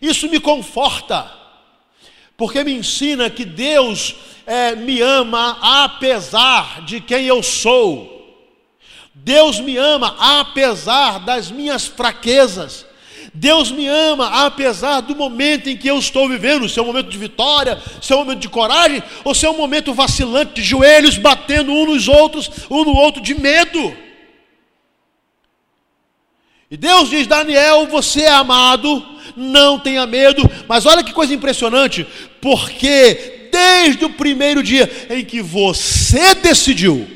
Isso 0.00 0.30
me 0.30 0.40
conforta, 0.40 1.30
porque 2.34 2.64
me 2.64 2.72
ensina 2.72 3.28
que 3.28 3.44
Deus 3.44 4.14
é, 4.46 4.74
me 4.74 5.02
ama 5.02 5.58
apesar 5.84 6.82
de 6.86 7.02
quem 7.02 7.26
eu 7.26 7.42
sou. 7.42 8.14
Deus 9.14 9.60
me 9.60 9.76
ama 9.76 10.16
apesar 10.40 11.20
das 11.20 11.50
minhas 11.50 11.86
fraquezas. 11.86 12.86
Deus 13.36 13.70
me 13.70 13.86
ama 13.86 14.46
apesar 14.46 15.02
do 15.02 15.14
momento 15.14 15.68
em 15.68 15.76
que 15.76 15.86
eu 15.86 15.98
estou 15.98 16.26
vivendo, 16.26 16.66
se 16.68 16.78
é 16.78 16.82
um 16.82 16.86
momento 16.86 17.10
de 17.10 17.18
vitória, 17.18 17.78
se 18.00 18.10
é 18.10 18.16
um 18.16 18.20
momento 18.20 18.40
de 18.40 18.48
coragem, 18.48 19.02
ou 19.24 19.34
se 19.34 19.44
é 19.44 19.50
um 19.50 19.56
momento 19.58 19.92
vacilante 19.92 20.54
de 20.54 20.62
joelhos 20.62 21.18
batendo 21.18 21.70
um 21.70 21.84
nos 21.84 22.08
outros, 22.08 22.50
um 22.70 22.82
no 22.82 22.96
outro 22.96 23.20
de 23.20 23.34
medo. 23.38 23.94
E 26.70 26.78
Deus 26.78 27.10
diz: 27.10 27.26
Daniel, 27.26 27.86
você 27.88 28.22
é 28.22 28.30
amado, 28.30 29.04
não 29.36 29.78
tenha 29.78 30.06
medo, 30.06 30.50
mas 30.66 30.86
olha 30.86 31.04
que 31.04 31.12
coisa 31.12 31.34
impressionante, 31.34 32.06
porque 32.40 33.50
desde 33.52 34.06
o 34.06 34.10
primeiro 34.14 34.62
dia 34.62 34.90
em 35.10 35.22
que 35.22 35.42
você 35.42 36.34
decidiu, 36.36 37.06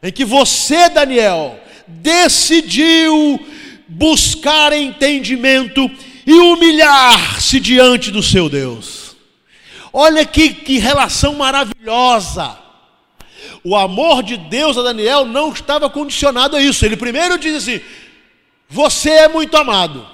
em 0.00 0.12
que 0.12 0.24
você, 0.24 0.88
Daniel, 0.88 1.58
decidiu 1.88 3.44
buscar 3.88 4.72
entendimento 4.72 5.90
e 6.26 6.32
humilhar-se 6.32 7.60
diante 7.60 8.10
do 8.10 8.22
seu 8.22 8.48
Deus. 8.48 9.16
Olha 9.92 10.24
que, 10.24 10.52
que 10.52 10.78
relação 10.78 11.34
maravilhosa. 11.34 12.58
O 13.64 13.74
amor 13.74 14.22
de 14.22 14.36
Deus 14.36 14.76
a 14.76 14.82
Daniel 14.82 15.24
não 15.24 15.52
estava 15.52 15.88
condicionado 15.88 16.56
a 16.56 16.60
isso. 16.60 16.84
Ele 16.84 16.96
primeiro 16.96 17.38
diz 17.38 17.56
assim: 17.56 17.80
Você 18.68 19.10
é 19.10 19.28
muito 19.28 19.56
amado. 19.56 20.06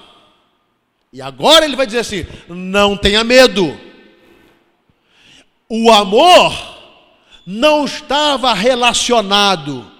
E 1.11 1.21
agora 1.21 1.65
ele 1.65 1.75
vai 1.75 1.85
dizer 1.85 1.99
assim: 1.99 2.25
Não 2.47 2.95
tenha 2.95 3.23
medo 3.23 3.77
o 5.75 5.91
amor 5.91 6.53
não 7.47 7.83
estava 7.83 8.53
relacionado 8.53 9.91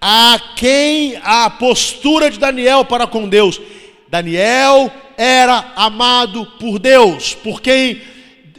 a 0.00 0.40
quem 0.56 1.18
a 1.22 1.50
postura 1.50 2.30
de 2.30 2.38
Daniel 2.38 2.84
para 2.84 3.06
com 3.06 3.28
Deus. 3.28 3.60
Daniel 4.08 4.92
era 5.16 5.72
amado 5.76 6.46
por 6.58 6.78
Deus, 6.78 7.34
por 7.34 7.60
quem 7.60 8.00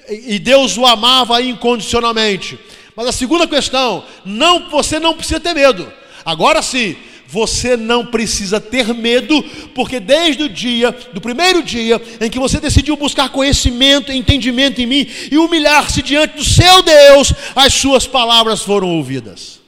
e 0.10 0.40
Deus 0.40 0.78
o 0.78 0.86
amava 0.86 1.42
incondicionalmente. 1.42 2.58
Mas 2.96 3.08
a 3.08 3.12
segunda 3.12 3.48
questão, 3.48 4.04
não 4.26 4.70
você 4.70 5.00
não 5.00 5.14
precisa 5.14 5.40
ter 5.40 5.54
medo. 5.54 5.92
Agora 6.26 6.62
sim, 6.62 6.96
você 7.28 7.78
não 7.78 8.06
precisa 8.08 8.60
ter 8.60 8.94
medo, 8.94 9.42
porque 9.76 10.00
desde 10.00 10.44
o 10.44 10.50
dia, 10.50 10.92
do 11.14 11.22
primeiro 11.22 11.62
dia, 11.62 12.02
em 12.20 12.30
que 12.30 12.40
você 12.40 12.60
decidiu 12.60 12.98
buscar 12.98 13.30
conhecimento, 13.30 14.12
entendimento 14.12 14.82
em 14.82 14.88
mim 14.88 15.08
e 15.32 15.38
humilhar-se 15.38 16.02
diante 16.02 16.38
do 16.38 16.44
seu 16.44 16.82
Deus, 16.82 17.32
as 17.56 17.74
suas 17.74 18.08
palavras 18.08 18.62
foram 18.62 18.90
ouvidas. 18.90 19.60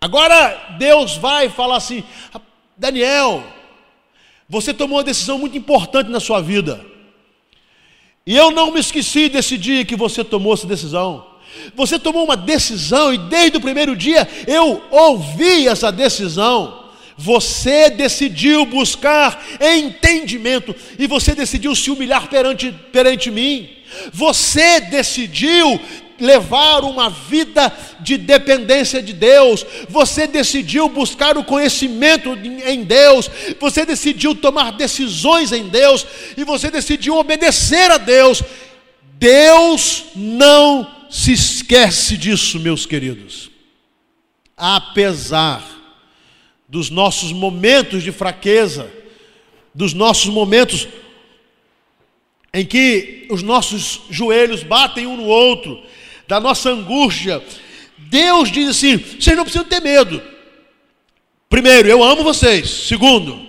Agora 0.00 0.76
Deus 0.78 1.16
vai 1.16 1.48
falar 1.48 1.76
assim: 1.76 2.04
Daniel, 2.76 3.42
você 4.48 4.72
tomou 4.72 4.98
uma 4.98 5.04
decisão 5.04 5.38
muito 5.38 5.56
importante 5.56 6.10
na 6.10 6.20
sua 6.20 6.40
vida. 6.40 6.84
E 8.26 8.36
eu 8.36 8.50
não 8.50 8.72
me 8.72 8.80
esqueci 8.80 9.28
desse 9.28 9.56
dia 9.56 9.84
que 9.84 9.96
você 9.96 10.24
tomou 10.24 10.54
essa 10.54 10.66
decisão. 10.66 11.26
Você 11.74 11.98
tomou 11.98 12.24
uma 12.24 12.36
decisão 12.36 13.14
e 13.14 13.18
desde 13.18 13.56
o 13.56 13.60
primeiro 13.60 13.96
dia 13.96 14.28
eu 14.46 14.82
ouvi 14.90 15.68
essa 15.68 15.90
decisão. 15.90 16.84
Você 17.16 17.88
decidiu 17.88 18.66
buscar 18.66 19.42
entendimento 19.58 20.74
e 20.98 21.06
você 21.06 21.34
decidiu 21.34 21.74
se 21.74 21.90
humilhar 21.90 22.28
perante, 22.28 22.72
perante 22.92 23.30
mim. 23.30 23.70
Você 24.12 24.80
decidiu 24.80 25.80
levar 26.20 26.84
uma 26.84 27.10
vida 27.10 27.72
de 28.00 28.16
dependência 28.16 29.02
de 29.02 29.12
Deus, 29.12 29.64
você 29.88 30.26
decidiu 30.26 30.88
buscar 30.88 31.36
o 31.36 31.44
conhecimento 31.44 32.30
em 32.64 32.84
Deus, 32.84 33.30
você 33.60 33.84
decidiu 33.84 34.34
tomar 34.34 34.72
decisões 34.72 35.52
em 35.52 35.68
Deus 35.68 36.06
e 36.36 36.44
você 36.44 36.70
decidiu 36.70 37.16
obedecer 37.16 37.90
a 37.90 37.98
Deus. 37.98 38.42
Deus 39.18 40.04
não 40.14 41.06
se 41.10 41.32
esquece 41.32 42.16
disso, 42.16 42.58
meus 42.60 42.84
queridos. 42.84 43.50
Apesar 44.56 45.64
dos 46.68 46.90
nossos 46.90 47.32
momentos 47.32 48.02
de 48.02 48.10
fraqueza, 48.10 48.90
dos 49.74 49.92
nossos 49.92 50.26
momentos 50.26 50.88
em 52.52 52.64
que 52.64 53.26
os 53.30 53.42
nossos 53.42 54.00
joelhos 54.08 54.62
batem 54.62 55.06
um 55.06 55.16
no 55.16 55.24
outro, 55.24 55.82
da 56.26 56.40
nossa 56.40 56.70
angústia, 56.70 57.42
Deus 57.96 58.50
diz 58.50 58.68
assim: 58.68 58.96
vocês 58.96 59.36
não 59.36 59.44
precisam 59.44 59.66
ter 59.66 59.80
medo. 59.80 60.22
Primeiro, 61.48 61.88
eu 61.88 62.02
amo 62.02 62.24
vocês. 62.24 62.68
Segundo, 62.68 63.46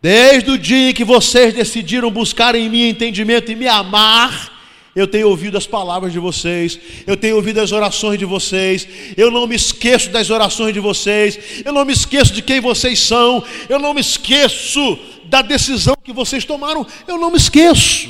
desde 0.00 0.50
o 0.50 0.58
dia 0.58 0.90
em 0.90 0.94
que 0.94 1.04
vocês 1.04 1.54
decidiram 1.54 2.10
buscar 2.10 2.54
em 2.54 2.68
mim 2.68 2.88
entendimento 2.88 3.52
e 3.52 3.56
me 3.56 3.68
amar, 3.68 4.52
eu 4.96 5.06
tenho 5.06 5.28
ouvido 5.28 5.58
as 5.58 5.66
palavras 5.66 6.12
de 6.12 6.18
vocês, 6.18 6.78
eu 7.06 7.16
tenho 7.16 7.36
ouvido 7.36 7.60
as 7.60 7.72
orações 7.72 8.18
de 8.18 8.24
vocês, 8.24 8.86
eu 9.16 9.30
não 9.30 9.46
me 9.46 9.56
esqueço 9.56 10.10
das 10.10 10.30
orações 10.30 10.72
de 10.72 10.80
vocês, 10.80 11.62
eu 11.64 11.72
não 11.72 11.84
me 11.84 11.92
esqueço 11.92 12.32
de 12.32 12.42
quem 12.42 12.60
vocês 12.60 13.00
são, 13.00 13.42
eu 13.68 13.78
não 13.78 13.92
me 13.92 14.00
esqueço 14.00 14.98
da 15.24 15.42
decisão 15.42 15.96
que 16.02 16.12
vocês 16.12 16.44
tomaram, 16.44 16.86
eu 17.08 17.18
não 17.18 17.30
me 17.30 17.36
esqueço. 17.36 18.08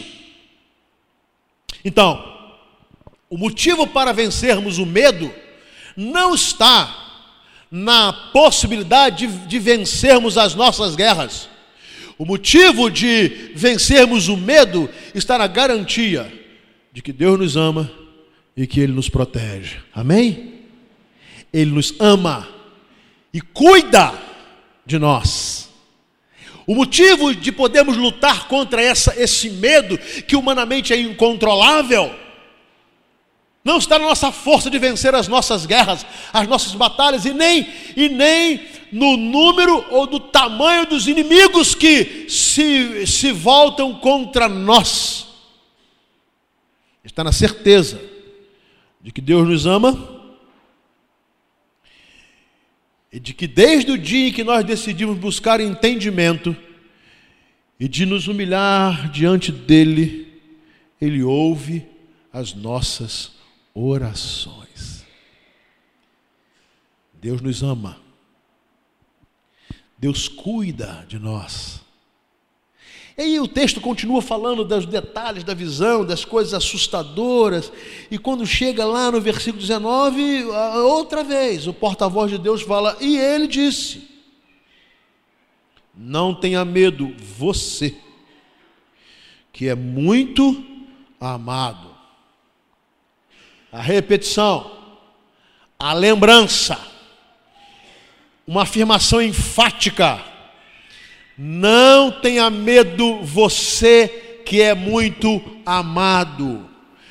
Então, 1.84 2.33
o 3.28 3.38
motivo 3.38 3.86
para 3.86 4.12
vencermos 4.12 4.78
o 4.78 4.86
medo 4.86 5.32
não 5.96 6.34
está 6.34 7.02
na 7.70 8.12
possibilidade 8.12 9.26
de, 9.26 9.46
de 9.46 9.58
vencermos 9.58 10.38
as 10.38 10.54
nossas 10.54 10.94
guerras. 10.94 11.48
O 12.16 12.24
motivo 12.24 12.90
de 12.90 13.50
vencermos 13.54 14.28
o 14.28 14.36
medo 14.36 14.88
está 15.14 15.36
na 15.36 15.46
garantia 15.46 16.32
de 16.92 17.02
que 17.02 17.12
Deus 17.12 17.38
nos 17.38 17.56
ama 17.56 17.90
e 18.56 18.66
que 18.66 18.78
Ele 18.80 18.92
nos 18.92 19.08
protege. 19.08 19.78
Amém? 19.92 20.60
Ele 21.52 21.72
nos 21.72 21.94
ama 21.98 22.48
e 23.32 23.40
cuida 23.40 24.14
de 24.86 24.98
nós. 24.98 25.68
O 26.66 26.74
motivo 26.74 27.34
de 27.34 27.50
podermos 27.50 27.96
lutar 27.96 28.46
contra 28.46 28.80
essa, 28.80 29.20
esse 29.20 29.50
medo 29.50 29.98
que 29.98 30.36
humanamente 30.36 30.92
é 30.92 31.00
incontrolável 31.00 32.23
não 33.64 33.78
está 33.78 33.98
na 33.98 34.04
nossa 34.04 34.30
força 34.30 34.70
de 34.70 34.78
vencer 34.78 35.14
as 35.14 35.26
nossas 35.26 35.64
guerras, 35.64 36.04
as 36.30 36.46
nossas 36.46 36.74
batalhas, 36.74 37.24
e 37.24 37.32
nem, 37.32 37.66
e 37.96 38.10
nem 38.10 38.60
no 38.92 39.16
número 39.16 39.86
ou 39.90 40.06
do 40.06 40.20
tamanho 40.20 40.84
dos 40.86 41.08
inimigos 41.08 41.74
que 41.74 42.28
se, 42.28 43.06
se 43.06 43.32
voltam 43.32 43.94
contra 43.94 44.50
nós. 44.50 45.26
Está 47.02 47.24
na 47.24 47.32
certeza 47.32 47.98
de 49.00 49.10
que 49.10 49.22
Deus 49.22 49.48
nos 49.48 49.66
ama 49.66 50.12
e 53.10 53.18
de 53.18 53.32
que 53.32 53.46
desde 53.46 53.92
o 53.92 53.98
dia 53.98 54.28
em 54.28 54.32
que 54.32 54.44
nós 54.44 54.62
decidimos 54.62 55.16
buscar 55.16 55.58
entendimento 55.58 56.54
e 57.80 57.88
de 57.88 58.04
nos 58.04 58.28
humilhar 58.28 59.10
diante 59.10 59.50
dele, 59.50 60.38
ele 61.00 61.22
ouve 61.22 61.86
as 62.30 62.52
nossas 62.52 63.32
orações. 63.74 65.04
Deus 67.14 67.40
nos 67.40 67.62
ama. 67.62 67.98
Deus 69.98 70.28
cuida 70.28 71.04
de 71.08 71.18
nós. 71.18 71.82
E 73.16 73.22
aí 73.22 73.40
o 73.40 73.48
texto 73.48 73.80
continua 73.80 74.20
falando 74.20 74.64
dos 74.64 74.86
detalhes 74.86 75.44
da 75.44 75.54
visão, 75.54 76.04
das 76.04 76.24
coisas 76.24 76.52
assustadoras, 76.52 77.72
e 78.10 78.18
quando 78.18 78.44
chega 78.44 78.84
lá 78.84 79.10
no 79.10 79.20
versículo 79.20 79.60
19, 79.60 80.44
outra 80.84 81.22
vez, 81.22 81.66
o 81.66 81.72
porta-voz 81.72 82.30
de 82.30 82.38
Deus 82.38 82.62
fala: 82.62 82.96
E 83.00 83.16
ele 83.16 83.46
disse: 83.46 84.08
Não 85.94 86.34
tenha 86.34 86.64
medo, 86.64 87.14
você, 87.16 87.96
que 89.52 89.68
é 89.68 89.76
muito 89.76 90.64
amado 91.20 91.83
a 93.74 93.80
repetição, 93.80 94.70
a 95.76 95.92
lembrança, 95.92 96.78
uma 98.46 98.62
afirmação 98.62 99.20
enfática. 99.20 100.22
Não 101.36 102.12
tenha 102.12 102.48
medo, 102.50 103.20
você 103.24 104.42
que 104.46 104.62
é 104.62 104.74
muito 104.74 105.42
amado. 105.66 106.70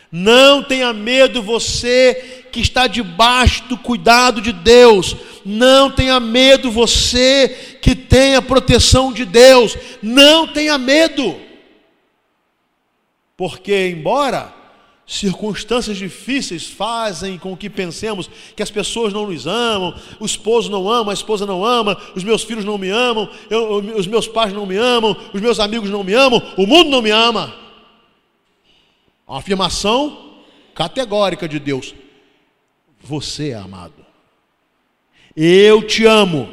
Não 0.09 0.63
tenha 0.63 0.93
medo, 0.93 1.41
você 1.41 2.45
que 2.49 2.61
está 2.61 2.87
debaixo 2.87 3.65
do 3.65 3.77
cuidado 3.77 4.39
de 4.39 4.53
Deus. 4.53 5.17
Não 5.43 5.91
tenha 5.91 6.17
medo, 6.17 6.71
você 6.71 7.77
que 7.81 7.93
tem 7.93 8.35
a 8.35 8.41
proteção 8.41 9.11
de 9.11 9.25
Deus. 9.25 9.77
Não 10.01 10.47
tenha 10.47 10.77
medo. 10.77 11.35
Porque, 13.35 13.89
embora 13.89 14.62
Circunstâncias 15.13 15.95
difíceis 15.95 16.65
fazem 16.65 17.37
com 17.37 17.55
que 17.55 17.69
pensemos 17.69 18.27
que 18.55 18.63
as 18.63 18.71
pessoas 18.71 19.13
não 19.13 19.27
nos 19.27 19.45
amam, 19.45 19.93
o 20.19 20.25
esposo 20.25 20.71
não 20.71 20.89
ama, 20.89 21.11
a 21.11 21.13
esposa 21.13 21.45
não 21.45 21.63
ama, 21.63 21.95
os 22.15 22.23
meus 22.23 22.41
filhos 22.41 22.65
não 22.65 22.79
me 22.79 22.89
amam, 22.89 23.29
eu, 23.47 23.75
os 23.95 24.07
meus 24.07 24.27
pais 24.27 24.51
não 24.51 24.65
me 24.65 24.75
amam, 24.75 25.15
os 25.31 25.39
meus 25.39 25.59
amigos 25.59 25.87
não 25.91 26.03
me 26.03 26.15
amam, 26.15 26.41
o 26.57 26.65
mundo 26.65 26.89
não 26.89 26.99
me 26.99 27.11
ama. 27.11 27.53
Uma 29.27 29.37
afirmação 29.37 30.41
categórica 30.73 31.47
de 31.47 31.59
Deus: 31.59 31.93
Você 32.99 33.49
é 33.49 33.55
amado, 33.55 34.03
eu 35.37 35.85
te 35.85 36.07
amo. 36.07 36.51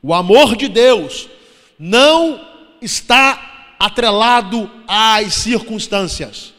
O 0.00 0.14
amor 0.14 0.54
de 0.54 0.68
Deus 0.68 1.28
não 1.76 2.40
está 2.80 3.74
atrelado 3.80 4.70
às 4.86 5.34
circunstâncias. 5.34 6.51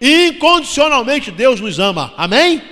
Incondicionalmente 0.00 1.30
Deus 1.30 1.60
nos 1.60 1.78
ama. 1.78 2.14
Amém? 2.16 2.62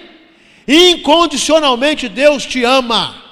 Incondicionalmente 0.66 2.08
Deus 2.08 2.46
te 2.46 2.64
ama. 2.64 3.22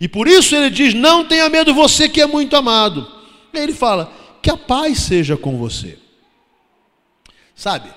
E 0.00 0.08
por 0.08 0.26
isso 0.26 0.56
ele 0.56 0.70
diz: 0.70 0.94
Não 0.94 1.24
tenha 1.24 1.48
medo, 1.48 1.72
você 1.72 2.08
que 2.08 2.20
é 2.20 2.26
muito 2.26 2.56
amado. 2.56 3.10
E 3.52 3.58
ele 3.58 3.72
fala: 3.72 4.12
Que 4.42 4.50
a 4.50 4.56
paz 4.56 4.98
seja 5.00 5.36
com 5.36 5.56
você. 5.56 5.98
Sabe, 7.54 7.90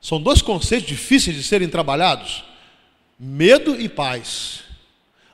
são 0.00 0.20
dois 0.20 0.42
conceitos 0.42 0.88
difíceis 0.88 1.36
de 1.36 1.42
serem 1.42 1.68
trabalhados: 1.68 2.44
medo 3.18 3.78
e 3.80 3.88
paz, 3.88 4.60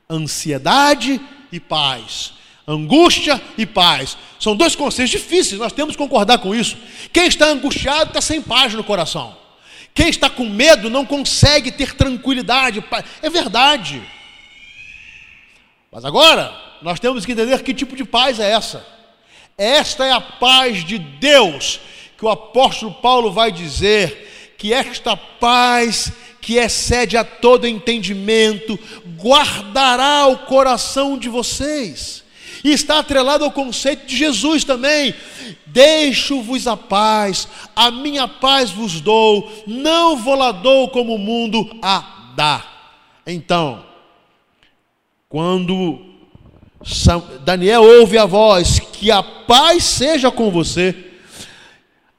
ansiedade 0.09 1.21
e 1.53 1.61
paz 1.61 2.40
angústia 2.73 3.41
e 3.57 3.67
paz. 3.67 4.17
São 4.39 4.57
dois 4.57 4.75
conceitos 4.75 5.11
difíceis, 5.11 5.61
nós 5.61 5.73
temos 5.73 5.95
que 5.95 6.03
concordar 6.03 6.39
com 6.39 6.55
isso. 6.55 6.77
Quem 7.13 7.27
está 7.27 7.47
angustiado 7.47 8.11
está 8.11 8.21
sem 8.21 8.41
paz 8.41 8.75
no 8.75 8.85
coração. 8.85 9.37
Quem 9.95 10.09
está 10.09 10.31
com 10.31 10.45
medo 10.45 10.89
não 10.89 11.05
consegue 11.05 11.71
ter 11.71 11.95
tranquilidade. 11.95 12.83
É 13.23 13.29
verdade. 13.29 14.03
Mas 15.91 16.05
agora, 16.05 16.55
nós 16.81 17.01
temos 17.01 17.27
que 17.27 17.33
entender 17.33 17.63
que 17.63 17.75
tipo 17.75 17.97
de 17.97 18.05
paz 18.05 18.39
é 18.39 18.51
essa. 18.51 18.87
Esta 19.59 20.07
é 20.07 20.13
a 20.13 20.21
paz 20.21 20.85
de 20.85 20.99
Deus, 20.99 21.81
que 22.17 22.25
o 22.25 22.31
apóstolo 22.31 22.95
Paulo 22.95 23.33
vai 23.33 23.51
dizer 23.53 24.55
que 24.57 24.73
esta 24.73 25.17
paz 25.17 26.13
que 26.41 26.55
excede 26.55 27.17
a 27.17 27.25
todo 27.25 27.67
entendimento, 27.67 28.79
guardará 29.19 30.27
o 30.27 30.39
coração 30.39 31.19
de 31.19 31.29
vocês. 31.29 32.25
E 32.63 32.73
está 32.73 32.99
atrelado 32.99 33.45
ao 33.45 33.51
conceito 33.51 34.07
de 34.07 34.17
Jesus 34.17 34.65
também. 34.65 35.15
Deixo-vos 35.67 36.67
a 36.67 36.77
paz, 36.77 37.49
a 37.75 37.91
minha 37.91 38.27
paz 38.29 38.71
vos 38.71 39.01
dou, 39.01 39.51
não 39.67 40.17
vou 40.17 40.35
lá 40.35 40.53
dou 40.53 40.89
como 40.89 41.15
o 41.15 41.19
mundo 41.19 41.69
a 41.83 42.33
dá. 42.37 42.65
Então, 43.27 43.85
quando 45.29 46.01
Daniel 47.45 47.83
ouve 47.83 48.19
a 48.19 48.27
voz, 48.27 48.81
que 48.81 49.11
a 49.11 49.23
paz 49.23 49.85
seja 49.85 50.31
com 50.31 50.51
você, 50.51 51.11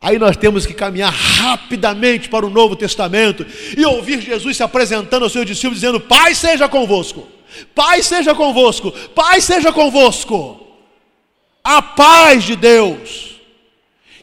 Aí 0.04 0.18
nós 0.18 0.36
temos 0.36 0.66
que 0.66 0.74
caminhar 0.74 1.14
rapidamente 1.14 2.28
para 2.28 2.44
o 2.44 2.50
Novo 2.50 2.76
Testamento 2.76 3.46
e 3.78 3.86
ouvir 3.86 4.20
Jesus 4.20 4.58
se 4.58 4.64
apresentando 4.64 5.22
aos 5.22 5.32
seus 5.32 5.46
discípulos, 5.46 5.80
dizendo: 5.80 6.00
Pai 6.00 6.34
seja 6.34 6.68
convosco. 6.68 7.28
Pai 7.74 8.02
seja 8.04 8.34
convosco, 8.36 8.92
Pai 9.14 9.42
seja 9.42 9.72
convosco. 9.72 10.60
A 11.64 11.82
paz 11.82 12.44
de 12.44 12.56
Deus, 12.56 13.31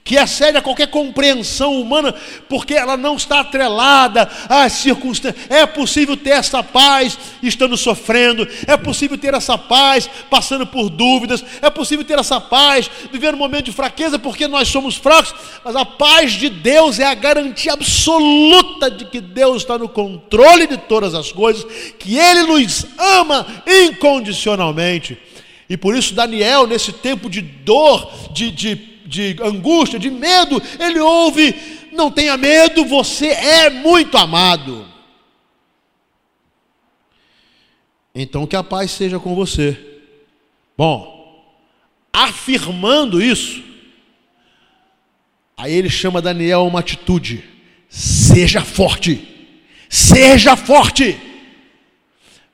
que 0.09 0.16
excede 0.16 0.57
a 0.57 0.62
qualquer 0.62 0.87
compreensão 0.87 1.79
humana, 1.79 2.14
porque 2.49 2.73
ela 2.73 2.97
não 2.97 3.14
está 3.14 3.40
atrelada 3.40 4.27
às 4.49 4.73
circunstâncias. 4.73 5.44
É 5.51 5.66
possível 5.66 6.16
ter 6.16 6.31
essa 6.31 6.62
paz 6.62 7.18
estando 7.42 7.77
sofrendo, 7.77 8.49
é 8.66 8.75
possível 8.79 9.18
ter 9.18 9.35
essa 9.35 9.59
paz 9.59 10.09
passando 10.31 10.66
por 10.66 10.88
dúvidas, 10.88 11.44
é 11.61 11.68
possível 11.68 12.07
ter 12.07 12.18
essa 12.18 12.40
paz 12.40 12.90
vivendo 13.12 13.35
um 13.35 13.38
momento 13.38 13.66
de 13.66 13.73
fraqueza, 13.73 14.18
porque 14.18 14.49
nós 14.49 14.68
somos 14.68 14.97
fracos, 14.97 15.35
mas 15.62 15.77
a 15.77 15.85
paz 15.85 16.33
de 16.33 16.49
Deus 16.49 16.99
é 16.99 17.05
a 17.05 17.14
garantia 17.14 17.75
absoluta 17.75 18.90
de 18.90 19.05
que 19.05 19.21
Deus 19.21 19.59
está 19.59 19.77
no 19.77 19.90
controle 19.90 20.66
de 20.66 20.79
todas 20.79 21.14
as 21.14 21.31
coisas, 21.31 21.66
que 21.99 22.16
Ele 22.16 22.44
nos 22.44 22.87
ama 22.97 23.47
incondicionalmente. 23.66 25.18
E 25.68 25.77
por 25.77 25.94
isso, 25.94 26.14
Daniel, 26.14 26.66
nesse 26.66 26.94
tempo 26.94 27.29
de 27.29 27.42
dor, 27.42 28.11
de, 28.33 28.51
de 28.51 28.98
de 29.09 29.37
angústia, 29.42 29.99
de 29.99 30.11
medo, 30.11 30.62
ele 30.79 31.01
ouve: 31.01 31.55
não 31.92 32.11
tenha 32.11 32.37
medo, 32.37 32.85
você 32.85 33.29
é 33.29 33.71
muito 33.71 34.16
amado. 34.16 34.87
Então 38.14 38.47
que 38.47 38.57
a 38.57 38.62
paz 38.62 38.90
seja 38.90 39.18
com 39.18 39.35
você. 39.35 39.77
Bom, 40.77 41.44
afirmando 42.12 43.23
isso, 43.23 43.62
aí 45.57 45.73
ele 45.73 45.88
chama 45.88 46.23
Daniel 46.23 46.61
a 46.61 46.64
uma 46.64 46.81
atitude: 46.81 47.42
seja 47.88 48.61
forte, 48.61 49.27
seja 49.88 50.57
forte. 50.57 51.18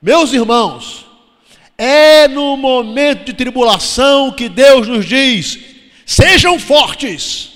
Meus 0.01 0.33
irmãos, 0.33 1.05
é 1.77 2.27
no 2.27 2.55
momento 2.55 3.25
de 3.25 3.33
tribulação 3.33 4.31
que 4.31 4.47
Deus 4.47 4.87
nos 4.87 5.05
diz: 5.05 5.74
Sejam 6.05 6.59
fortes. 6.59 7.49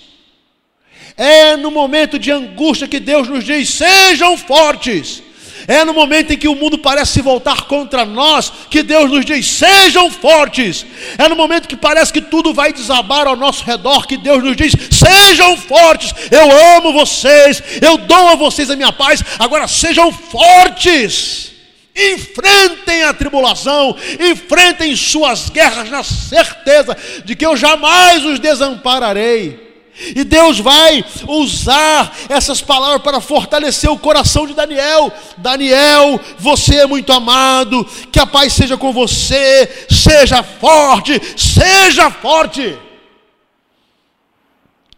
É 1.15 1.57
no 1.57 1.69
momento 1.69 2.17
de 2.17 2.31
angústia 2.31 2.87
que 2.87 2.99
Deus 2.99 3.27
nos 3.27 3.43
diz: 3.43 3.69
sejam 3.69 4.37
fortes. 4.37 5.21
É 5.67 5.83
no 5.85 5.93
momento 5.93 6.31
em 6.31 6.37
que 6.37 6.47
o 6.47 6.55
mundo 6.55 6.79
parece 6.79 7.11
se 7.11 7.21
voltar 7.21 7.63
contra 7.63 8.05
nós 8.05 8.51
que 8.71 8.81
Deus 8.81 9.11
nos 9.11 9.23
diz: 9.23 9.45
sejam 9.45 10.09
fortes. 10.09 10.85
É 11.17 11.27
no 11.27 11.35
momento 11.35 11.67
que 11.67 11.75
parece 11.75 12.11
que 12.11 12.21
tudo 12.21 12.53
vai 12.53 12.73
desabar 12.73 13.27
ao 13.27 13.35
nosso 13.35 13.63
redor 13.63 14.07
que 14.07 14.17
Deus 14.17 14.43
nos 14.43 14.55
diz: 14.55 14.73
sejam 14.89 15.55
fortes. 15.57 16.13
Eu 16.31 16.49
amo 16.77 16.93
vocês, 16.93 17.61
eu 17.81 17.97
dou 17.97 18.29
a 18.29 18.35
vocês 18.35 18.71
a 18.71 18.75
minha 18.75 18.91
paz. 18.91 19.23
Agora 19.37 19.67
sejam 19.67 20.11
fortes. 20.11 21.48
Enfrentem 21.95 23.03
a 23.03 23.13
tribulação, 23.13 23.95
enfrentem 24.19 24.95
suas 24.95 25.49
guerras 25.49 25.89
na 25.89 26.03
certeza 26.03 26.95
de 27.25 27.35
que 27.35 27.45
eu 27.45 27.57
jamais 27.57 28.23
os 28.23 28.39
desampararei. 28.39 29.69
E 30.15 30.23
Deus 30.23 30.59
vai 30.59 31.03
usar 31.27 32.15
essas 32.29 32.61
palavras 32.61 33.01
para 33.01 33.19
fortalecer 33.19 33.91
o 33.91 33.99
coração 33.99 34.47
de 34.47 34.53
Daniel. 34.53 35.11
Daniel, 35.37 36.19
você 36.37 36.77
é 36.77 36.85
muito 36.85 37.11
amado, 37.11 37.83
que 38.09 38.19
a 38.19 38.25
paz 38.25 38.53
seja 38.53 38.77
com 38.77 38.93
você, 38.93 39.87
seja 39.89 40.41
forte, 40.41 41.19
seja 41.37 42.09
forte. 42.09 42.77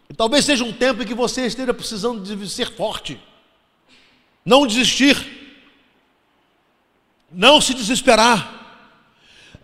E 0.08 0.14
talvez 0.14 0.44
seja 0.44 0.62
um 0.62 0.72
tempo 0.72 1.02
em 1.02 1.06
que 1.06 1.14
você 1.14 1.46
esteja 1.46 1.74
precisando 1.74 2.22
de 2.22 2.48
ser 2.48 2.70
forte, 2.70 3.18
não 4.44 4.66
desistir 4.66 5.41
não 7.34 7.60
se 7.60 7.74
desesperar, 7.74 8.60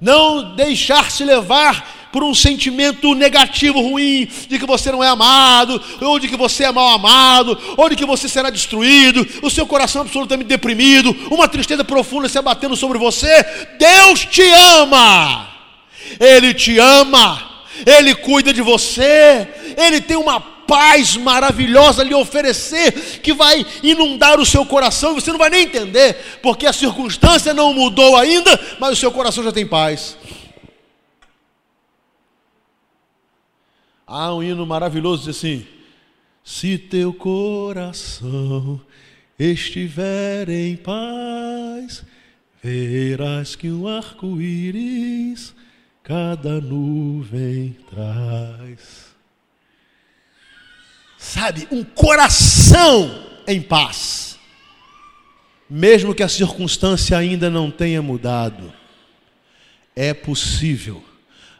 não 0.01 0.55
deixar 0.55 1.11
se 1.11 1.25
levar 1.25 2.09
por 2.13 2.25
um 2.25 2.35
sentimento 2.35 3.15
negativo, 3.15 3.81
ruim, 3.81 4.29
de 4.49 4.59
que 4.59 4.67
você 4.67 4.91
não 4.91 5.05
é 5.05 5.09
amado, 5.09 5.81
ou 6.01 6.19
de 6.19 6.29
que 6.29 6.37
você 6.37 6.65
é 6.65 6.73
mal 6.73 6.89
amado, 6.89 7.59
ou 7.77 7.89
de 7.89 7.97
que 7.97 8.07
você 8.07 8.29
será 8.29 8.51
destruído, 8.51 9.27
o 9.43 9.51
seu 9.51 9.67
coração 9.67 10.03
absolutamente 10.03 10.49
deprimido, 10.49 11.15
uma 11.31 11.49
tristeza 11.49 11.85
profunda 11.85 12.29
se 12.29 12.39
abatendo 12.39 12.77
sobre 12.77 12.99
você. 12.99 13.45
Deus 13.79 14.25
te 14.25 14.43
ama, 14.43 15.49
Ele 16.19 16.55
te 16.55 16.79
ama, 16.79 17.63
Ele 17.85 18.15
cuida 18.15 18.53
de 18.53 18.63
você, 18.63 19.47
Ele 19.77 20.01
tem 20.01 20.17
uma 20.17 20.58
paz 20.69 21.17
maravilhosa 21.17 22.05
lhe 22.05 22.15
oferecer, 22.15 23.21
que 23.21 23.33
vai 23.33 23.67
inundar 23.83 24.39
o 24.39 24.45
seu 24.45 24.67
coração, 24.67 25.15
você 25.15 25.33
não 25.33 25.39
vai 25.39 25.49
nem 25.49 25.65
entender, 25.65 26.39
porque 26.43 26.67
a 26.67 26.73
circunstância 26.75 27.55
não 27.55 27.73
mudou 27.73 28.17
ainda, 28.17 28.61
mas 28.79 28.93
o 28.93 28.97
seu 28.97 29.11
coração 29.11 29.43
já 29.43 29.51
tem 29.51 29.67
paz. 29.67 30.19
Há 34.07 34.35
um 34.35 34.43
hino 34.43 34.67
maravilhoso 34.67 35.25
diz 35.25 35.37
assim: 35.37 35.67
Se 36.45 36.77
teu 36.77 37.13
coração 37.15 38.81
estiver 39.39 40.49
em 40.51 40.77
paz, 40.77 42.05
verás 42.63 43.57
que 43.57 43.71
um 43.71 43.89
arco-íris 43.89 45.55
cada 46.03 46.61
nuvem 46.61 47.77
traz 47.91 49.08
sabe, 51.29 51.69
um 51.71 51.85
coração 51.85 53.23
em 53.47 53.61
paz, 53.61 54.39
mesmo 55.69 56.15
que 56.15 56.23
a 56.23 56.29
circunstância 56.29 57.19
ainda 57.19 57.51
não 57.51 57.71
tenha 57.71 58.01
mudado. 58.01 58.73
É 59.95 60.15
possível 60.15 61.05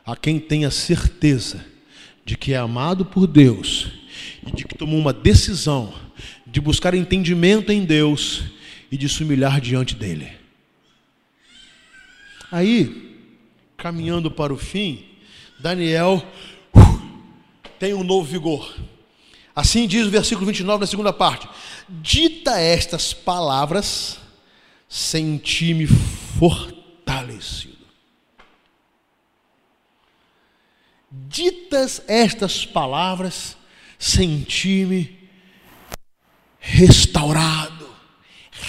a 0.07 0.17
quem 0.17 0.41
tenha 0.41 0.71
certeza 0.71 1.63
de 2.25 2.37
que 2.37 2.55
é 2.55 2.57
amado 2.57 3.05
por 3.05 3.27
Deus 3.27 3.89
e 4.47 4.51
de 4.53 4.65
que 4.65 4.75
tomou 4.75 4.99
uma 4.99 5.13
decisão 5.13 5.93
de 6.47 6.61
buscar 6.61 6.95
entendimento 6.95 7.71
em 7.71 7.85
Deus 7.85 8.45
e 8.91 8.97
de 8.97 9.07
se 9.07 9.23
humilhar 9.23 9.61
diante 9.61 9.95
dele. 9.95 10.33
Aí, 12.51 13.19
caminhando 13.77 14.31
para 14.31 14.53
o 14.53 14.57
fim, 14.57 15.05
Daniel 15.59 16.27
uh, 16.75 17.03
tem 17.79 17.93
um 17.93 18.03
novo 18.03 18.27
vigor. 18.27 18.75
Assim 19.59 19.89
diz 19.89 20.07
o 20.07 20.11
versículo 20.11 20.47
29 20.47 20.83
na 20.83 20.87
segunda 20.87 21.13
parte: 21.13 21.49
Dita 21.89 22.61
estas 22.61 23.13
palavras, 23.13 24.17
senti-me 24.89 25.85
fortalecido. 26.39 27.77
Ditas 31.11 32.01
estas 32.07 32.65
palavras, 32.65 33.57
senti-me 33.99 35.29
restaurado, 36.61 37.91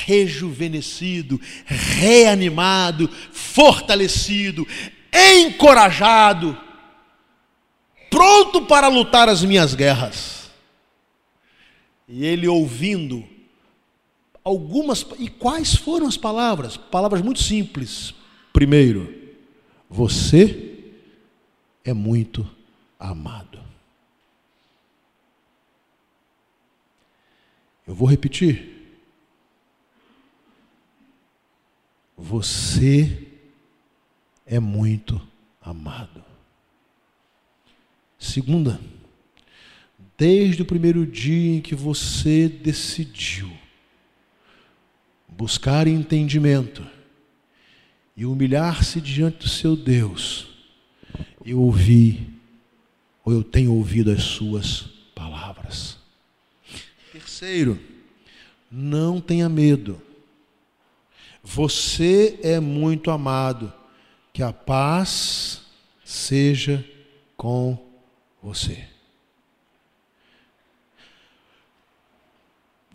rejuvenescido, 0.07 1.39
reanimado, 1.67 3.07
fortalecido, 3.31 4.67
encorajado, 5.13 6.59
pronto 8.09 8.63
para 8.63 8.87
lutar 8.87 9.29
as 9.29 9.43
minhas 9.43 9.75
guerras. 9.75 10.38
E 12.09 12.25
ele 12.25 12.47
ouvindo 12.47 13.23
algumas. 14.43 15.05
E 15.19 15.29
quais 15.29 15.75
foram 15.75 16.07
as 16.07 16.17
palavras? 16.17 16.75
Palavras 16.75 17.21
muito 17.21 17.39
simples. 17.39 18.15
Primeiro, 18.51 19.15
você 19.87 20.91
é 21.85 21.93
muito 21.93 22.49
amado. 22.99 23.59
Eu 27.87 27.93
vou 27.93 28.07
repetir. 28.07 28.75
Você 32.17 33.27
é 34.47 34.59
muito 34.59 35.21
amado. 35.61 36.23
Segunda, 38.17 38.79
desde 40.19 40.61
o 40.61 40.65
primeiro 40.65 41.07
dia 41.07 41.55
em 41.55 41.61
que 41.61 41.73
você 41.73 42.49
decidiu 42.49 43.49
buscar 45.29 45.87
entendimento 45.87 46.85
e 48.17 48.25
humilhar-se 48.25 48.99
diante 48.99 49.37
do 49.37 49.47
seu 49.47 49.77
Deus, 49.77 50.49
eu 51.45 51.61
ouvi, 51.61 52.27
ou 53.23 53.31
eu 53.31 53.41
tenho 53.41 53.73
ouvido 53.73 54.11
as 54.11 54.21
suas 54.21 54.81
palavras. 55.15 55.97
Terceiro, 57.13 57.79
não 58.69 59.21
tenha 59.21 59.47
medo. 59.47 60.01
Você 61.41 62.37
é 62.43 62.59
muito 62.59 63.09
amado. 63.09 63.71
Que 64.33 64.43
a 64.43 64.53
paz 64.53 65.61
seja 66.03 66.85
com 67.35 67.77
você. 68.43 68.98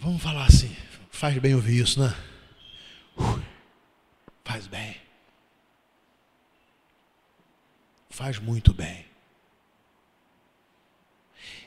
Vamos 0.05 0.23
falar 0.23 0.45
assim, 0.45 0.71
faz 1.11 1.39
bem 1.39 1.55
ouvir 1.55 1.81
isso, 1.81 1.99
né? 1.99 2.15
Faz 4.45 4.67
bem. 4.67 4.97
Faz 8.11 8.39
muito 8.39 8.75
bem. 8.75 9.07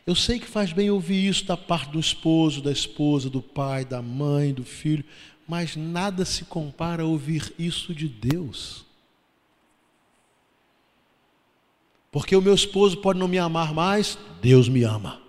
Eu 0.06 0.14
sei 0.14 0.40
que 0.40 0.46
faz 0.46 0.72
bem 0.72 0.92
ouvir 0.92 1.28
isso 1.28 1.46
da 1.46 1.58
parte 1.58 1.90
do 1.90 2.00
esposo, 2.00 2.62
da 2.62 2.72
esposa, 2.72 3.28
do 3.28 3.42
pai, 3.42 3.84
da 3.84 4.04
mãe, 4.04 4.54
do 4.54 4.64
filho, 4.64 5.04
mas 5.48 5.76
nada 5.76 6.24
se 6.24 6.46
compara 6.46 7.02
a 7.02 7.08
ouvir 7.08 7.52
isso 7.58 7.92
de 7.92 8.08
Deus. 8.08 8.86
Porque 12.12 12.36
o 12.36 12.42
meu 12.42 12.54
esposo 12.54 12.98
pode 12.98 13.18
não 13.18 13.28
me 13.28 13.40
amar 13.40 13.74
mais, 13.74 14.16
Deus 14.44 14.70
me 14.70 14.84
ama. 14.84 15.27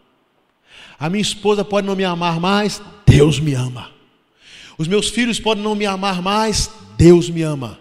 A 0.99 1.09
minha 1.09 1.23
esposa 1.23 1.65
pode 1.65 1.87
não 1.87 1.95
me 1.95 2.05
amar 2.05 2.41
mais, 2.41 2.83
Deus 3.07 3.39
me 3.39 3.55
ama. 3.55 3.91
Os 4.77 4.89
meus 4.89 5.09
filhos 5.09 5.39
podem 5.39 5.63
não 5.63 5.75
me 5.75 5.87
amar 5.87 6.21
mais, 6.21 6.71
Deus 6.97 7.31
me 7.31 7.43
ama. 7.43 7.79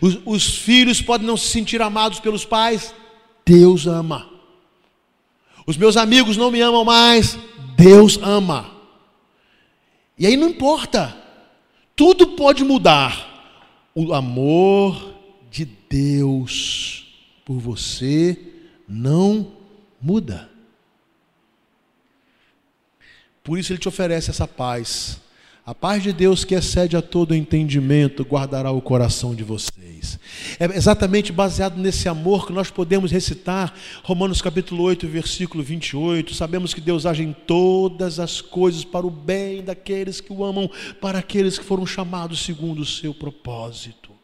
Os, 0.00 0.18
os 0.24 0.56
filhos 0.56 1.00
podem 1.00 1.26
não 1.26 1.36
se 1.36 1.48
sentir 1.48 1.82
amados 1.82 2.20
pelos 2.20 2.44
pais, 2.44 2.94
Deus 3.44 3.86
ama. 3.86 4.28
Os 5.66 5.76
meus 5.76 5.96
amigos 5.96 6.36
não 6.36 6.50
me 6.50 6.60
amam 6.60 6.84
mais, 6.84 7.36
Deus 7.76 8.18
ama. 8.22 8.70
E 10.18 10.26
aí 10.26 10.36
não 10.36 10.48
importa, 10.48 11.16
tudo 11.94 12.28
pode 12.28 12.62
mudar. 12.62 13.34
O 13.94 14.12
amor 14.12 15.14
de 15.50 15.64
Deus 15.64 17.06
por 17.44 17.58
você 17.58 18.38
não 18.86 19.52
muda. 20.00 20.55
Por 23.46 23.60
isso 23.60 23.72
ele 23.72 23.78
te 23.78 23.86
oferece 23.86 24.28
essa 24.28 24.48
paz. 24.48 25.20
A 25.64 25.72
paz 25.72 26.02
de 26.02 26.12
Deus 26.12 26.44
que 26.44 26.52
excede 26.52 26.96
a 26.96 27.02
todo 27.02 27.32
entendimento 27.32 28.24
guardará 28.24 28.72
o 28.72 28.82
coração 28.82 29.36
de 29.36 29.44
vocês. 29.44 30.18
É 30.58 30.64
exatamente 30.64 31.30
baseado 31.30 31.76
nesse 31.76 32.08
amor 32.08 32.44
que 32.44 32.52
nós 32.52 32.72
podemos 32.72 33.12
recitar 33.12 33.72
Romanos 34.02 34.42
capítulo 34.42 34.82
8, 34.82 35.06
versículo 35.06 35.62
28. 35.62 36.34
Sabemos 36.34 36.74
que 36.74 36.80
Deus 36.80 37.06
age 37.06 37.22
em 37.22 37.32
todas 37.32 38.18
as 38.18 38.40
coisas 38.40 38.84
para 38.84 39.06
o 39.06 39.10
bem 39.10 39.62
daqueles 39.62 40.20
que 40.20 40.32
o 40.32 40.44
amam, 40.44 40.68
para 41.00 41.20
aqueles 41.20 41.56
que 41.56 41.64
foram 41.64 41.86
chamados 41.86 42.44
segundo 42.44 42.80
o 42.80 42.86
seu 42.86 43.14
propósito. 43.14 44.15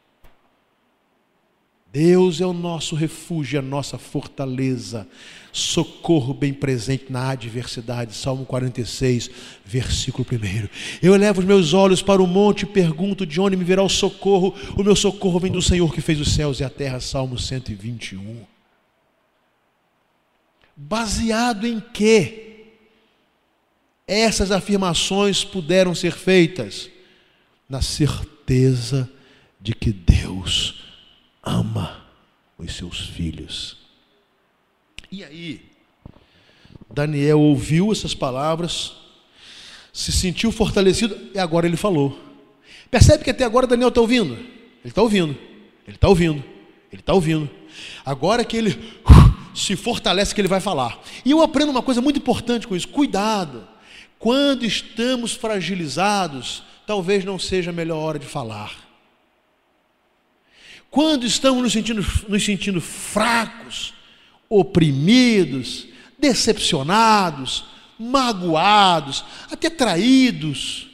Deus 1.93 2.41
é 2.41 2.47
o 2.47 2.55
nosso 2.55 2.97
refúgio, 2.97 3.59
a 3.59 3.63
nossa 3.63 3.99
fortaleza, 3.99 5.07
socorro 5.53 6.33
bem 6.33 6.51
presente 6.51 7.13
na 7.13 7.29
adversidade. 7.29 8.15
Salmo 8.15 8.47
46, 8.47 9.31
versículo 9.63 10.27
1. 10.27 10.69
Eu 11.03 11.15
elevo 11.15 11.41
os 11.41 11.47
meus 11.47 11.75
olhos 11.75 12.01
para 12.01 12.23
o 12.23 12.27
monte 12.27 12.63
e 12.63 12.67
pergunto 12.67 13.27
de 13.27 13.39
onde 13.39 13.59
me 13.59 13.65
virá 13.65 13.83
o 13.83 13.91
socorro. 13.91 14.55
O 14.75 14.83
meu 14.83 14.97
socorro 14.97 15.39
vem 15.39 15.53
do 15.53 15.61
Senhor 15.61 15.93
que 15.93 16.01
fez 16.01 16.19
os 16.19 16.33
céus 16.33 16.61
e 16.61 16.65
a 16.65 16.71
terra. 16.71 16.99
Salmo 16.99 17.39
121. 17.39 18.47
Baseado 20.75 21.67
em 21.67 21.79
que 21.79 22.69
essas 24.07 24.51
afirmações 24.51 25.45
puderam 25.45 25.95
ser 25.95 26.13
feitas? 26.13 26.89
Na 27.69 27.83
certeza 27.83 29.11
de 29.61 29.75
que 29.75 29.93
Deus 29.93 30.82
ama 31.43 32.05
os 32.57 32.75
seus 32.77 33.01
filhos. 33.01 33.77
E 35.11 35.25
aí, 35.25 35.61
Daniel 36.89 37.41
ouviu 37.41 37.91
essas 37.91 38.15
palavras, 38.15 38.93
se 39.93 40.13
sentiu 40.13 40.53
fortalecido 40.53 41.19
e 41.35 41.39
agora 41.39 41.67
ele 41.67 41.77
falou. 41.77 42.19
Percebe 42.91 43.25
que 43.25 43.31
até 43.31 43.45
agora 43.45 43.67
Daniel 43.67 43.89
está 43.89 44.01
ouvindo? 44.01 44.35
Ele 44.35 44.91
está 44.91 45.03
ouvindo, 45.03 45.37
ele 45.87 45.97
está 45.97 46.09
ouvindo, 46.09 46.45
ele 46.91 47.01
está 47.01 47.13
ouvindo. 47.13 47.51
Agora 48.05 48.45
que 48.45 48.57
ele 48.57 48.71
uh, 48.71 49.57
se 49.57 49.77
fortalece, 49.77 50.35
que 50.35 50.41
ele 50.41 50.49
vai 50.49 50.61
falar. 50.61 51.01
E 51.25 51.31
eu 51.31 51.43
aprendo 51.43 51.71
uma 51.71 51.83
coisa 51.83 52.01
muito 52.01 52.19
importante 52.19 52.67
com 52.67 52.77
isso: 52.77 52.89
cuidado. 52.89 53.67
Quando 54.19 54.65
estamos 54.65 55.33
fragilizados, 55.33 56.63
talvez 56.87 57.25
não 57.25 57.39
seja 57.39 57.71
a 57.71 57.75
melhor 57.75 57.99
hora 57.99 58.19
de 58.19 58.27
falar. 58.27 58.92
Quando 60.93 61.25
estamos 61.25 61.63
nos 61.63 61.73
sentindo, 61.73 62.07
nos 62.29 62.45
sentindo 62.45 62.79
fracos, 62.79 63.95
oprimidos, 64.47 65.87
decepcionados, 66.19 67.65
magoados, 67.99 69.25
até 69.51 69.71
traídos, 69.71 70.89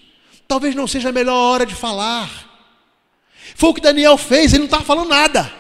talvez 0.47 0.77
não 0.77 0.87
seja 0.87 1.09
a 1.09 1.13
melhor 1.13 1.35
hora 1.35 1.67
de 1.67 1.75
falar. 1.75 2.31
Foi 3.57 3.71
o 3.71 3.75
que 3.75 3.81
Daniel 3.81 4.17
fez, 4.17 4.53
ele 4.53 4.61
não 4.61 4.65
estava 4.67 4.85
falando 4.85 5.09
nada. 5.09 5.53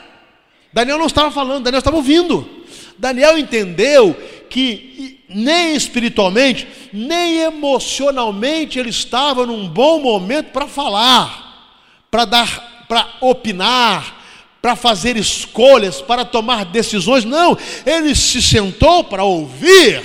Daniel 0.72 0.98
não 0.98 1.07
estava 1.07 1.33
falando, 1.33 1.64
Daniel 1.64 1.81
estava 1.81 1.96
ouvindo. 1.96 2.48
Daniel 2.96 3.37
entendeu 3.37 4.14
que 4.48 5.24
nem 5.29 5.74
espiritualmente, 5.74 6.68
nem 6.92 7.38
emocionalmente 7.38 8.79
ele 8.79 8.90
estava 8.90 9.44
num 9.44 9.68
bom 9.68 10.01
momento 10.01 10.53
para 10.53 10.68
falar, 10.68 11.74
para 12.09 12.24
dar, 12.24 12.87
para 12.88 13.16
opinar, 13.20 14.17
para 14.61 14.75
fazer 14.75 15.16
escolhas, 15.16 16.01
para 16.01 16.25
tomar 16.25 16.64
decisões. 16.64 17.25
Não, 17.25 17.57
ele 17.87 18.14
se 18.14 18.42
sentou 18.42 19.05
para 19.05 19.25
ouvir. 19.25 20.03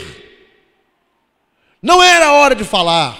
Não 1.82 2.02
era 2.02 2.28
a 2.28 2.34
hora 2.34 2.56
de 2.56 2.63
falar. 2.63 3.18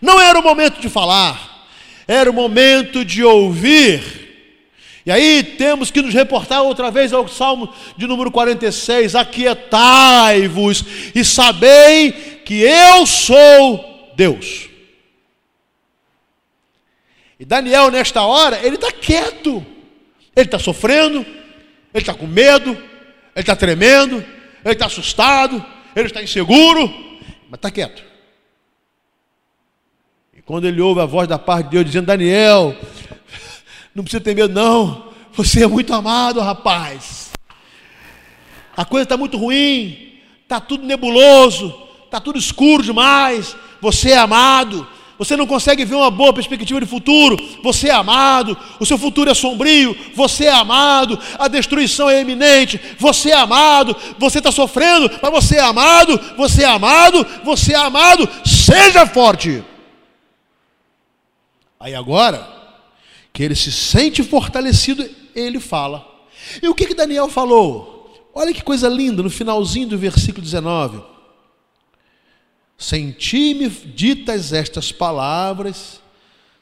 Não 0.00 0.20
era 0.20 0.38
o 0.38 0.42
momento 0.42 0.80
de 0.80 0.88
falar. 0.88 1.66
Era 2.06 2.30
o 2.30 2.34
momento 2.34 3.04
de 3.04 3.24
ouvir. 3.24 4.20
E 5.04 5.10
aí 5.10 5.42
temos 5.42 5.90
que 5.90 6.02
nos 6.02 6.12
reportar 6.12 6.62
outra 6.62 6.90
vez 6.90 7.12
ao 7.12 7.26
Salmo 7.26 7.72
de 7.96 8.06
número 8.06 8.30
46: 8.30 9.14
Aquietai-vos 9.14 10.84
e 11.14 11.24
sabei 11.24 12.12
que 12.44 12.62
eu 12.62 13.06
sou 13.06 14.12
Deus. 14.14 14.68
E 17.38 17.44
Daniel, 17.44 17.90
nesta 17.90 18.22
hora, 18.22 18.60
ele 18.62 18.74
está 18.74 18.92
quieto. 18.92 19.64
Ele 20.34 20.46
está 20.46 20.58
sofrendo, 20.58 21.20
ele 21.20 22.02
está 22.02 22.14
com 22.14 22.26
medo, 22.26 22.70
ele 22.70 22.82
está 23.36 23.56
tremendo, 23.56 24.24
ele 24.64 24.74
está 24.74 24.86
assustado, 24.86 25.64
ele 25.94 26.06
está 26.06 26.22
inseguro, 26.22 26.88
mas 27.48 27.58
está 27.58 27.70
quieto. 27.70 28.02
E 30.36 30.42
quando 30.42 30.66
ele 30.66 30.80
ouve 30.80 31.00
a 31.00 31.06
voz 31.06 31.28
da 31.28 31.38
parte 31.38 31.66
de 31.66 31.70
Deus 31.72 31.86
dizendo: 31.86 32.06
Daniel, 32.06 32.76
não 33.94 34.04
precisa 34.04 34.22
ter 34.22 34.34
medo, 34.34 34.54
não, 34.54 35.12
você 35.32 35.64
é 35.64 35.66
muito 35.66 35.92
amado, 35.92 36.40
rapaz. 36.40 37.30
A 38.76 38.84
coisa 38.84 39.02
está 39.02 39.16
muito 39.16 39.36
ruim, 39.36 40.20
está 40.42 40.60
tudo 40.60 40.86
nebuloso, 40.86 41.74
está 42.04 42.20
tudo 42.20 42.38
escuro 42.38 42.82
demais. 42.82 43.56
Você 43.80 44.10
é 44.10 44.18
amado, 44.18 44.86
você 45.20 45.36
não 45.36 45.46
consegue 45.46 45.84
ver 45.84 45.96
uma 45.96 46.10
boa 46.10 46.32
perspectiva 46.32 46.80
de 46.80 46.86
futuro, 46.86 47.36
você 47.62 47.88
é 47.88 47.92
amado, 47.92 48.56
o 48.80 48.86
seu 48.86 48.96
futuro 48.96 49.30
é 49.30 49.34
sombrio, 49.34 49.94
você 50.14 50.46
é 50.46 50.50
amado, 50.50 51.18
a 51.38 51.46
destruição 51.46 52.08
é 52.08 52.22
iminente, 52.22 52.80
você 52.98 53.28
é 53.28 53.34
amado, 53.34 53.94
você 54.18 54.38
está 54.38 54.50
sofrendo, 54.50 55.10
mas 55.20 55.30
você 55.30 55.58
é 55.58 55.60
amado, 55.60 56.18
você 56.38 56.62
é 56.62 56.66
amado, 56.66 57.26
você 57.44 57.74
é 57.74 57.76
amado, 57.76 58.26
seja 58.46 59.06
forte. 59.06 59.62
Aí 61.78 61.94
agora, 61.94 62.48
que 63.30 63.42
ele 63.42 63.54
se 63.54 63.70
sente 63.70 64.22
fortalecido, 64.22 65.06
ele 65.34 65.60
fala. 65.60 66.02
E 66.62 66.68
o 66.70 66.74
que, 66.74 66.86
que 66.86 66.94
Daniel 66.94 67.28
falou? 67.28 68.10
Olha 68.34 68.54
que 68.54 68.64
coisa 68.64 68.88
linda 68.88 69.22
no 69.22 69.28
finalzinho 69.28 69.86
do 69.86 69.98
versículo 69.98 70.42
19. 70.42 71.02
Senti-me 72.80 73.68
ditas 73.68 74.54
estas 74.54 74.90
palavras, 74.90 76.00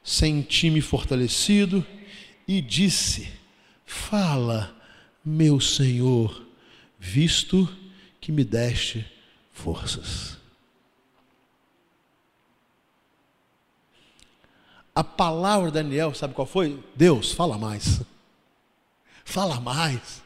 senti-me 0.03 0.81
fortalecido 0.81 1.87
e 2.47 2.61
disse: 2.61 3.33
Fala, 3.87 4.75
meu 5.25 5.61
Senhor, 5.61 6.45
visto 6.99 7.73
que 8.21 8.33
me 8.33 8.43
deste 8.43 9.07
forças. 9.53 10.37
A 14.93 15.05
palavra 15.05 15.71
de 15.71 15.75
Daniel, 15.75 16.13
sabe 16.15 16.35
qual 16.35 16.49
foi? 16.49 16.83
Deus, 16.97 17.31
fala 17.31 17.57
mais. 17.57 18.01
Fala 19.25 19.61
mais. 19.61 20.23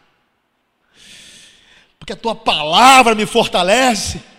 Porque 1.98 2.12
a 2.12 2.16
tua 2.16 2.36
palavra 2.36 3.14
me 3.14 3.26
fortalece. 3.26 4.31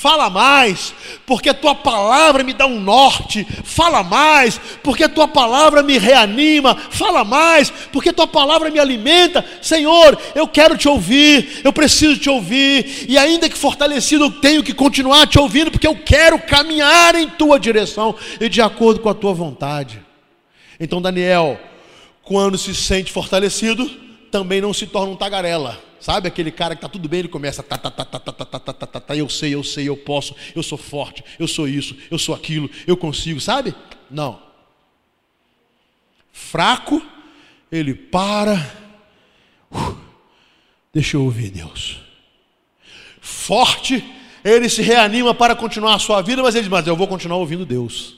Fala 0.00 0.30
mais, 0.30 0.94
porque 1.26 1.50
a 1.50 1.52
tua 1.52 1.74
palavra 1.74 2.42
me 2.42 2.54
dá 2.54 2.64
um 2.64 2.80
norte. 2.80 3.46
Fala 3.62 4.02
mais, 4.02 4.58
porque 4.82 5.04
a 5.04 5.10
tua 5.10 5.28
palavra 5.28 5.82
me 5.82 5.98
reanima. 5.98 6.74
Fala 6.74 7.22
mais, 7.22 7.68
porque 7.92 8.08
a 8.08 8.12
tua 8.14 8.26
palavra 8.26 8.70
me 8.70 8.78
alimenta. 8.78 9.44
Senhor, 9.60 10.18
eu 10.34 10.48
quero 10.48 10.74
te 10.78 10.88
ouvir, 10.88 11.60
eu 11.62 11.70
preciso 11.70 12.18
te 12.18 12.30
ouvir, 12.30 13.04
e 13.10 13.18
ainda 13.18 13.46
que 13.46 13.58
fortalecido, 13.58 14.24
eu 14.24 14.30
tenho 14.30 14.62
que 14.62 14.72
continuar 14.72 15.26
te 15.26 15.38
ouvindo, 15.38 15.70
porque 15.70 15.86
eu 15.86 15.96
quero 15.96 16.38
caminhar 16.38 17.14
em 17.14 17.28
tua 17.28 17.60
direção 17.60 18.14
e 18.40 18.48
de 18.48 18.62
acordo 18.62 19.00
com 19.00 19.10
a 19.10 19.14
tua 19.14 19.34
vontade. 19.34 20.00
Então, 20.80 21.02
Daniel, 21.02 21.60
quando 22.22 22.56
se 22.56 22.74
sente 22.74 23.12
fortalecido, 23.12 23.86
também 24.30 24.62
não 24.62 24.72
se 24.72 24.86
torna 24.86 25.12
um 25.12 25.16
tagarela 25.16 25.89
Sabe 26.00 26.26
aquele 26.26 26.50
cara 26.50 26.74
que 26.74 26.80
tá 26.80 26.88
tudo 26.88 27.08
bem, 27.08 27.20
ele 27.20 27.28
começa 27.28 27.62
tá, 27.62 27.76
tá, 27.76 27.90
tá, 27.90 28.04
tá, 28.04 28.18
tá, 28.18 28.32
tá, 28.32 28.44
tá, 28.44 28.58
tá, 28.58 28.72
tá, 28.72 28.86
tá, 28.86 29.00
tá, 29.00 29.16
eu 29.16 29.28
sei, 29.28 29.54
eu 29.54 29.62
sei, 29.62 29.86
eu 29.86 29.96
posso, 29.96 30.34
eu 30.56 30.62
sou 30.62 30.78
forte, 30.78 31.22
eu 31.38 31.46
sou 31.46 31.68
isso, 31.68 31.94
eu 32.10 32.18
sou 32.18 32.34
aquilo, 32.34 32.70
eu 32.86 32.96
consigo, 32.96 33.38
sabe? 33.38 33.74
Não. 34.10 34.40
Fraco, 36.32 37.02
ele 37.70 37.94
para, 37.94 38.54
uh, 39.70 39.96
deixa 40.92 41.18
eu 41.18 41.24
ouvir 41.24 41.50
Deus. 41.50 42.00
Forte, 43.20 44.02
ele 44.42 44.70
se 44.70 44.80
reanima 44.80 45.34
para 45.34 45.54
continuar 45.54 45.96
a 45.96 45.98
sua 45.98 46.22
vida, 46.22 46.42
mas 46.42 46.54
ele 46.54 46.62
diz: 46.62 46.70
Mas 46.70 46.86
eu 46.86 46.96
vou 46.96 47.06
continuar 47.06 47.36
ouvindo 47.36 47.66
Deus. 47.66 48.16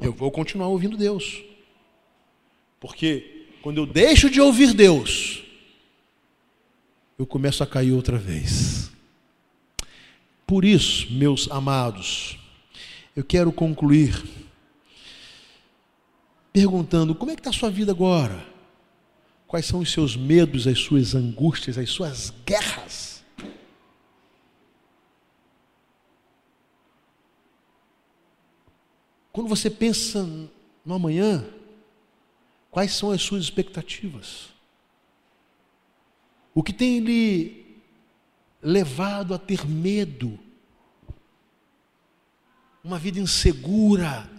Eu 0.00 0.12
vou 0.12 0.30
continuar 0.30 0.68
ouvindo 0.68 0.96
Deus. 0.96 1.42
Porque 2.80 3.46
quando 3.60 3.78
eu 3.78 3.86
deixo 3.86 4.30
de 4.30 4.40
ouvir 4.40 4.72
Deus, 4.72 5.43
eu 7.18 7.26
começo 7.26 7.62
a 7.62 7.66
cair 7.66 7.92
outra 7.92 8.18
vez. 8.18 8.90
Por 10.46 10.64
isso, 10.64 11.12
meus 11.12 11.50
amados, 11.50 12.38
eu 13.16 13.24
quero 13.24 13.52
concluir 13.52 14.22
perguntando: 16.52 17.14
como 17.14 17.30
é 17.30 17.34
que 17.34 17.40
está 17.40 17.50
a 17.50 17.52
sua 17.52 17.70
vida 17.70 17.92
agora? 17.92 18.46
Quais 19.46 19.66
são 19.66 19.80
os 19.80 19.92
seus 19.92 20.16
medos, 20.16 20.66
as 20.66 20.78
suas 20.78 21.14
angústias, 21.14 21.78
as 21.78 21.90
suas 21.90 22.32
guerras? 22.44 23.22
Quando 29.32 29.48
você 29.48 29.68
pensa 29.68 30.22
no 30.84 30.94
amanhã, 30.94 31.44
quais 32.70 32.92
são 32.92 33.10
as 33.10 33.20
suas 33.20 33.42
expectativas? 33.42 34.53
O 36.54 36.62
que 36.62 36.72
tem 36.72 37.00
lhe 37.00 37.66
levado 38.62 39.34
a 39.34 39.38
ter 39.38 39.66
medo? 39.66 40.38
Uma 42.82 42.98
vida 42.98 43.18
insegura, 43.18 44.30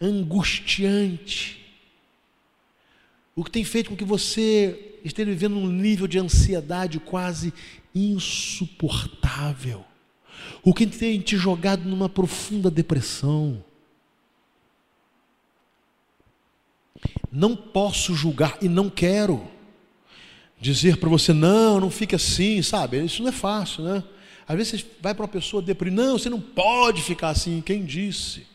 angustiante. 0.00 1.64
O 3.36 3.44
que 3.44 3.50
tem 3.50 3.64
feito 3.64 3.90
com 3.90 3.96
que 3.96 4.04
você 4.04 4.98
esteja 5.04 5.30
vivendo 5.30 5.56
um 5.56 5.68
nível 5.68 6.08
de 6.08 6.18
ansiedade 6.18 6.98
quase 6.98 7.54
insuportável. 7.94 9.84
O 10.62 10.74
que 10.74 10.86
tem 10.86 11.20
te 11.20 11.36
jogado 11.36 11.88
numa 11.88 12.08
profunda 12.08 12.70
depressão. 12.70 13.64
Não 17.30 17.54
posso 17.54 18.14
julgar 18.14 18.58
e 18.60 18.68
não 18.68 18.90
quero 18.90 19.51
dizer 20.62 20.96
para 20.96 21.08
você, 21.08 21.32
não, 21.32 21.80
não 21.80 21.90
fique 21.90 22.14
assim, 22.14 22.62
sabe? 22.62 23.04
Isso 23.04 23.20
não 23.20 23.30
é 23.30 23.32
fácil, 23.32 23.82
né? 23.82 24.04
Às 24.46 24.56
vezes 24.56 24.80
você 24.80 24.86
vai 25.00 25.12
para 25.12 25.24
uma 25.24 25.28
pessoa 25.28 25.60
deprimir, 25.60 26.00
não, 26.00 26.16
você 26.16 26.30
não 26.30 26.40
pode 26.40 27.02
ficar 27.02 27.30
assim, 27.30 27.60
quem 27.60 27.84
disse? 27.84 28.46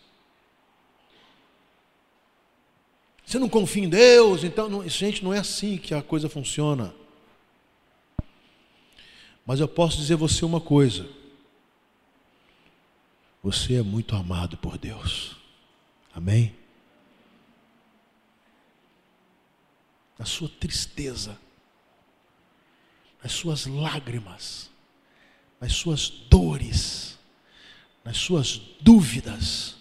Você 3.25 3.37
não 3.37 3.49
confia 3.49 3.83
em 3.83 3.89
Deus, 3.89 4.45
então, 4.45 4.69
não, 4.69 4.87
gente, 4.87 5.21
não 5.21 5.33
é 5.33 5.39
assim 5.39 5.77
que 5.77 5.93
a 5.93 6.01
coisa 6.01 6.29
funciona. 6.29 6.95
Mas 9.45 9.59
eu 9.59 9.67
posso 9.67 9.97
dizer 9.97 10.13
a 10.13 10.17
você 10.17 10.45
uma 10.45 10.61
coisa: 10.61 11.09
você 13.43 13.75
é 13.75 13.81
muito 13.81 14.15
amado 14.15 14.55
por 14.55 14.77
Deus, 14.77 15.35
amém? 16.13 16.55
Na 20.17 20.25
sua 20.25 20.47
tristeza, 20.47 21.37
nas 23.22 23.32
suas 23.32 23.65
lágrimas, 23.65 24.70
nas 25.59 25.74
suas 25.74 26.09
dores, 26.09 27.18
nas 28.03 28.18
suas 28.18 28.57
dúvidas, 28.80 29.76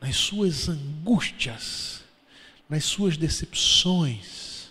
nas 0.00 0.16
suas 0.16 0.68
angústias, 0.68 2.04
nas 2.68 2.84
suas 2.84 3.16
decepções. 3.16 4.70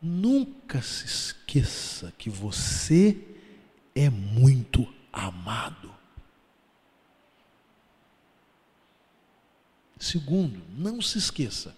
Nunca 0.00 0.82
se 0.82 1.06
esqueça 1.06 2.12
que 2.18 2.28
você 2.28 3.18
é 3.94 4.10
muito 4.10 4.92
amado. 5.12 5.92
Segundo, 9.98 10.60
não 10.76 11.00
se 11.00 11.18
esqueça 11.18 11.76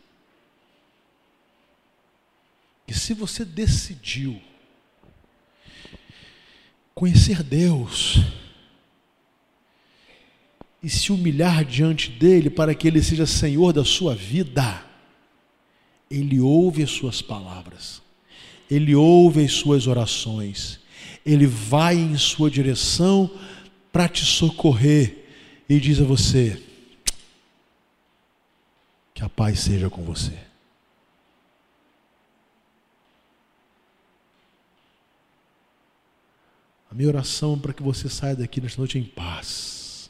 que 2.87 2.95
se 2.95 3.15
você 3.15 3.45
decidiu 3.45 4.41
conhecer 6.95 7.43
Deus 7.43 8.21
e 10.83 10.89
se 10.89 11.11
humilhar 11.11 11.65
diante 11.65 12.11
dele 12.11 12.51
para 12.51 12.75
que 12.75 12.87
ele 12.87 13.03
seja 13.03 13.27
senhor 13.27 13.73
da 13.73 13.85
sua 13.85 14.15
vida, 14.15 14.85
ele 16.11 16.39
ouve 16.39 16.83
as 16.83 16.91
suas 16.91 17.23
palavras, 17.23 18.03
ele 18.71 18.95
ouve 18.95 19.45
as 19.45 19.53
suas 19.53 19.87
orações, 19.87 20.79
ele 21.25 21.47
vai 21.47 21.97
em 21.97 22.17
sua 22.19 22.51
direção 22.51 23.31
para 23.91 24.09
te 24.09 24.25
socorrer 24.25 25.25
e 25.69 25.81
diz 25.81 26.01
a 26.01 26.05
você: 26.05 26.63
que 29.15 29.25
a 29.25 29.29
paz 29.29 29.61
seja 29.61 29.89
com 29.89 30.03
você. 30.03 30.54
A 36.95 36.97
minha 36.97 37.09
oração 37.09 37.55
é 37.55 37.57
para 37.57 37.73
que 37.73 37.83
você 37.83 38.09
saia 38.09 38.37
daqui 38.37 38.61
nesta 38.61 38.81
noite 38.81 38.97
em 38.97 39.03
paz. 39.03 40.09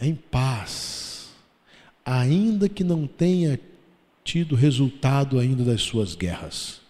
Em 0.00 0.14
paz. 0.14 1.32
Ainda 2.04 2.68
que 2.68 2.84
não 2.84 3.08
tenha 3.08 3.58
tido 4.22 4.54
resultado 4.54 5.40
ainda 5.40 5.64
das 5.64 5.82
suas 5.82 6.14
guerras. 6.14 6.80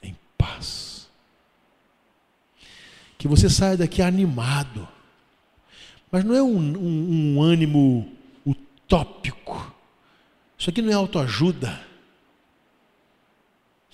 Em 0.00 0.16
paz. 0.38 1.10
Que 3.18 3.26
você 3.26 3.50
saia 3.50 3.76
daqui 3.76 4.00
animado. 4.00 4.86
Mas 6.08 6.22
não 6.22 6.36
é 6.36 6.42
um, 6.42 6.56
um, 6.56 7.34
um 7.34 7.42
ânimo 7.42 8.12
utópico. 8.46 9.74
Isso 10.56 10.70
aqui 10.70 10.80
não 10.80 10.92
é 10.92 10.94
autoajuda. 10.94 11.93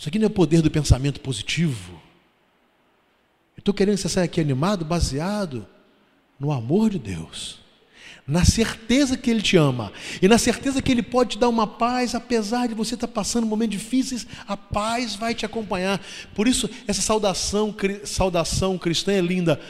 Isso 0.01 0.09
aqui 0.09 0.19
não 0.19 0.25
é 0.25 0.29
o 0.29 0.31
poder 0.31 0.63
do 0.63 0.71
pensamento 0.71 1.21
positivo. 1.21 1.93
Eu 3.55 3.61
estou 3.61 3.75
querendo 3.75 3.97
que 3.97 4.01
você 4.01 4.09
saia 4.09 4.25
aqui 4.25 4.41
animado, 4.41 4.83
baseado 4.83 5.67
no 6.39 6.51
amor 6.51 6.89
de 6.89 6.99
Deus, 6.99 7.61
na 8.27 8.43
certeza 8.43 9.15
que 9.15 9.31
Ele 9.31 9.43
te 9.43 9.59
ama 9.59 9.93
e 10.23 10.27
na 10.27 10.39
certeza 10.39 10.81
que 10.81 10.91
Ele 10.91 11.03
pode 11.03 11.33
te 11.33 11.39
dar 11.39 11.51
uma 11.51 11.67
paz, 11.67 12.15
apesar 12.15 12.67
de 12.67 12.75
você 12.75 12.95
estar 12.95 13.09
passando 13.09 13.47
momentos 13.47 13.79
difíceis, 13.79 14.27
a 14.49 14.57
paz 14.57 15.17
vai 15.17 15.35
te 15.35 15.45
acompanhar. 15.45 16.01
Por 16.35 16.49
isso, 16.49 16.71
essa 16.89 17.03
saudação, 17.03 17.77
saudação 18.05 18.79
cristã 18.79 19.13
é 19.13 19.21
linda. 19.21 19.61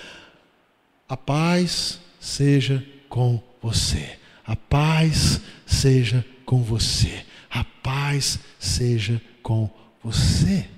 A 1.09 1.17
paz 1.17 1.99
seja 2.21 2.87
com 3.09 3.43
você. 3.61 4.17
A 4.47 4.55
paz 4.55 5.41
seja 5.67 6.25
com 6.47 6.63
você. 6.63 7.27
A 7.51 7.65
paz 7.65 8.39
seja 8.61 9.21
com 9.43 9.67
você 9.67 9.81
você. 10.03 10.69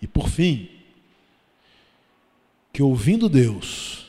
E 0.00 0.06
por 0.06 0.28
fim, 0.28 0.68
que 2.72 2.82
ouvindo 2.82 3.28
Deus, 3.28 4.06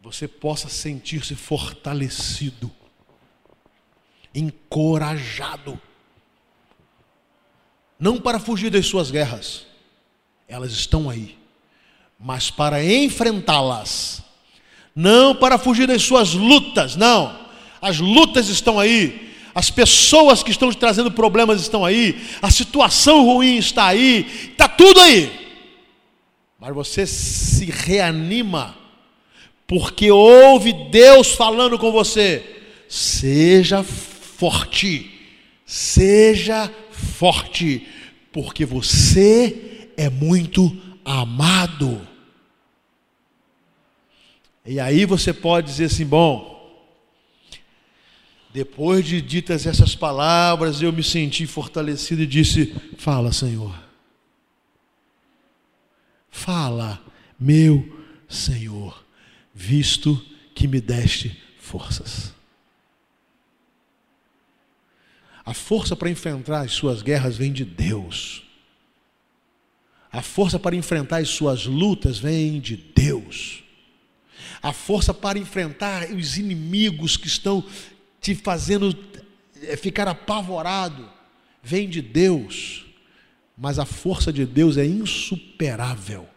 você 0.00 0.26
possa 0.26 0.68
sentir-se 0.68 1.34
fortalecido, 1.34 2.70
encorajado, 4.34 5.80
não 7.98 8.18
para 8.20 8.40
fugir 8.40 8.70
das 8.70 8.86
suas 8.86 9.10
guerras, 9.10 9.66
elas 10.48 10.72
estão 10.72 11.08
aí, 11.08 11.38
mas 12.18 12.50
para 12.50 12.84
enfrentá-las, 12.84 14.22
não 14.94 15.34
para 15.34 15.58
fugir 15.58 15.86
das 15.86 16.02
suas 16.02 16.32
lutas, 16.34 16.96
não, 16.96 17.48
as 17.80 17.98
lutas 17.98 18.48
estão 18.48 18.78
aí, 18.80 19.29
as 19.54 19.70
pessoas 19.70 20.42
que 20.42 20.50
estão 20.50 20.70
te 20.70 20.76
trazendo 20.76 21.10
problemas 21.10 21.60
estão 21.60 21.84
aí, 21.84 22.20
a 22.40 22.50
situação 22.50 23.24
ruim 23.24 23.56
está 23.56 23.86
aí, 23.86 24.50
está 24.52 24.68
tudo 24.68 25.00
aí. 25.00 25.30
Mas 26.58 26.74
você 26.74 27.06
se 27.06 27.64
reanima, 27.64 28.76
porque 29.66 30.10
ouve 30.10 30.72
Deus 30.90 31.32
falando 31.32 31.78
com 31.78 31.90
você. 31.90 32.44
Seja 32.88 33.82
forte, 33.82 35.10
seja 35.64 36.70
forte, 36.90 37.86
porque 38.32 38.64
você 38.64 39.88
é 39.96 40.10
muito 40.10 40.76
amado. 41.04 42.06
E 44.66 44.78
aí 44.78 45.04
você 45.04 45.32
pode 45.32 45.68
dizer 45.68 45.86
assim: 45.86 46.04
bom, 46.04 46.59
Depois 48.52 49.06
de 49.06 49.22
ditas 49.22 49.64
essas 49.64 49.94
palavras, 49.94 50.82
eu 50.82 50.92
me 50.92 51.02
senti 51.02 51.46
fortalecido 51.46 52.22
e 52.22 52.26
disse: 52.26 52.74
Fala, 52.96 53.32
Senhor. 53.32 53.74
Fala, 56.30 57.02
meu 57.38 58.04
Senhor, 58.28 59.04
visto 59.54 60.20
que 60.54 60.66
me 60.66 60.80
deste 60.80 61.40
forças. 61.58 62.32
A 65.44 65.54
força 65.54 65.96
para 65.96 66.10
enfrentar 66.10 66.60
as 66.60 66.72
suas 66.72 67.02
guerras 67.02 67.36
vem 67.36 67.52
de 67.52 67.64
Deus. 67.64 68.42
A 70.12 70.22
força 70.22 70.58
para 70.58 70.74
enfrentar 70.74 71.18
as 71.18 71.28
suas 71.28 71.66
lutas 71.66 72.18
vem 72.18 72.60
de 72.60 72.76
Deus. 72.76 73.62
A 74.62 74.72
força 74.72 75.14
para 75.14 75.38
enfrentar 75.38 76.10
os 76.10 76.36
inimigos 76.36 77.16
que 77.16 77.28
estão 77.28 77.64
te 78.20 78.34
fazendo 78.34 78.96
eh, 79.62 79.76
ficar 79.76 80.06
apavorado 80.06 81.08
vem 81.62 81.88
de 81.88 82.02
Deus. 82.02 82.86
Mas 83.56 83.78
a 83.78 83.84
força 83.84 84.32
de 84.32 84.46
Deus 84.46 84.76
é 84.76 84.86
insuperável. 84.86 86.28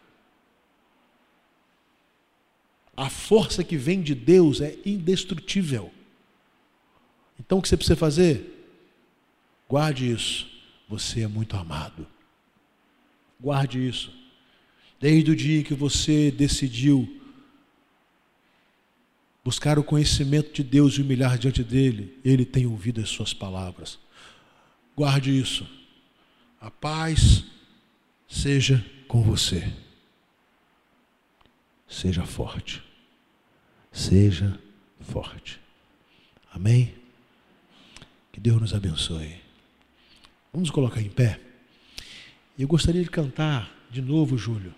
A 2.96 3.10
força 3.10 3.64
que 3.64 3.76
vem 3.76 4.02
de 4.02 4.14
Deus 4.14 4.60
é 4.60 4.76
indestrutível. 4.84 5.90
Então 7.38 7.58
o 7.58 7.62
que 7.62 7.68
você 7.68 7.76
precisa 7.76 7.96
fazer? 7.96 8.68
Guarde 9.68 10.10
isso. 10.10 10.48
Você 10.88 11.22
é 11.22 11.26
muito 11.26 11.56
amado. 11.56 12.06
Guarde 13.40 13.86
isso. 13.86 14.12
Desde 15.00 15.30
o 15.30 15.36
dia 15.36 15.64
que 15.64 15.74
você 15.74 16.30
decidiu 16.30 17.20
buscar 19.44 19.78
o 19.78 19.84
conhecimento 19.84 20.52
de 20.52 20.62
Deus 20.62 20.94
e 20.94 21.02
humilhar 21.02 21.36
diante 21.36 21.62
dele, 21.62 22.18
ele 22.24 22.46
tem 22.46 22.66
ouvido 22.66 23.00
as 23.00 23.10
suas 23.10 23.34
palavras. 23.34 23.98
Guarde 24.96 25.38
isso. 25.38 25.68
A 26.60 26.70
paz 26.70 27.44
seja 28.26 28.84
com 29.06 29.22
você. 29.22 29.70
Seja 31.86 32.24
forte. 32.24 32.82
Seja 33.92 34.58
forte. 35.00 35.60
Amém? 36.50 36.94
Que 38.32 38.40
Deus 38.40 38.60
nos 38.60 38.74
abençoe. 38.74 39.40
Vamos 40.52 40.70
colocar 40.70 41.02
em 41.02 41.10
pé. 41.10 41.38
Eu 42.58 42.66
gostaria 42.66 43.02
de 43.02 43.10
cantar 43.10 43.70
de 43.90 44.00
novo, 44.00 44.38
Júlio. 44.38 44.74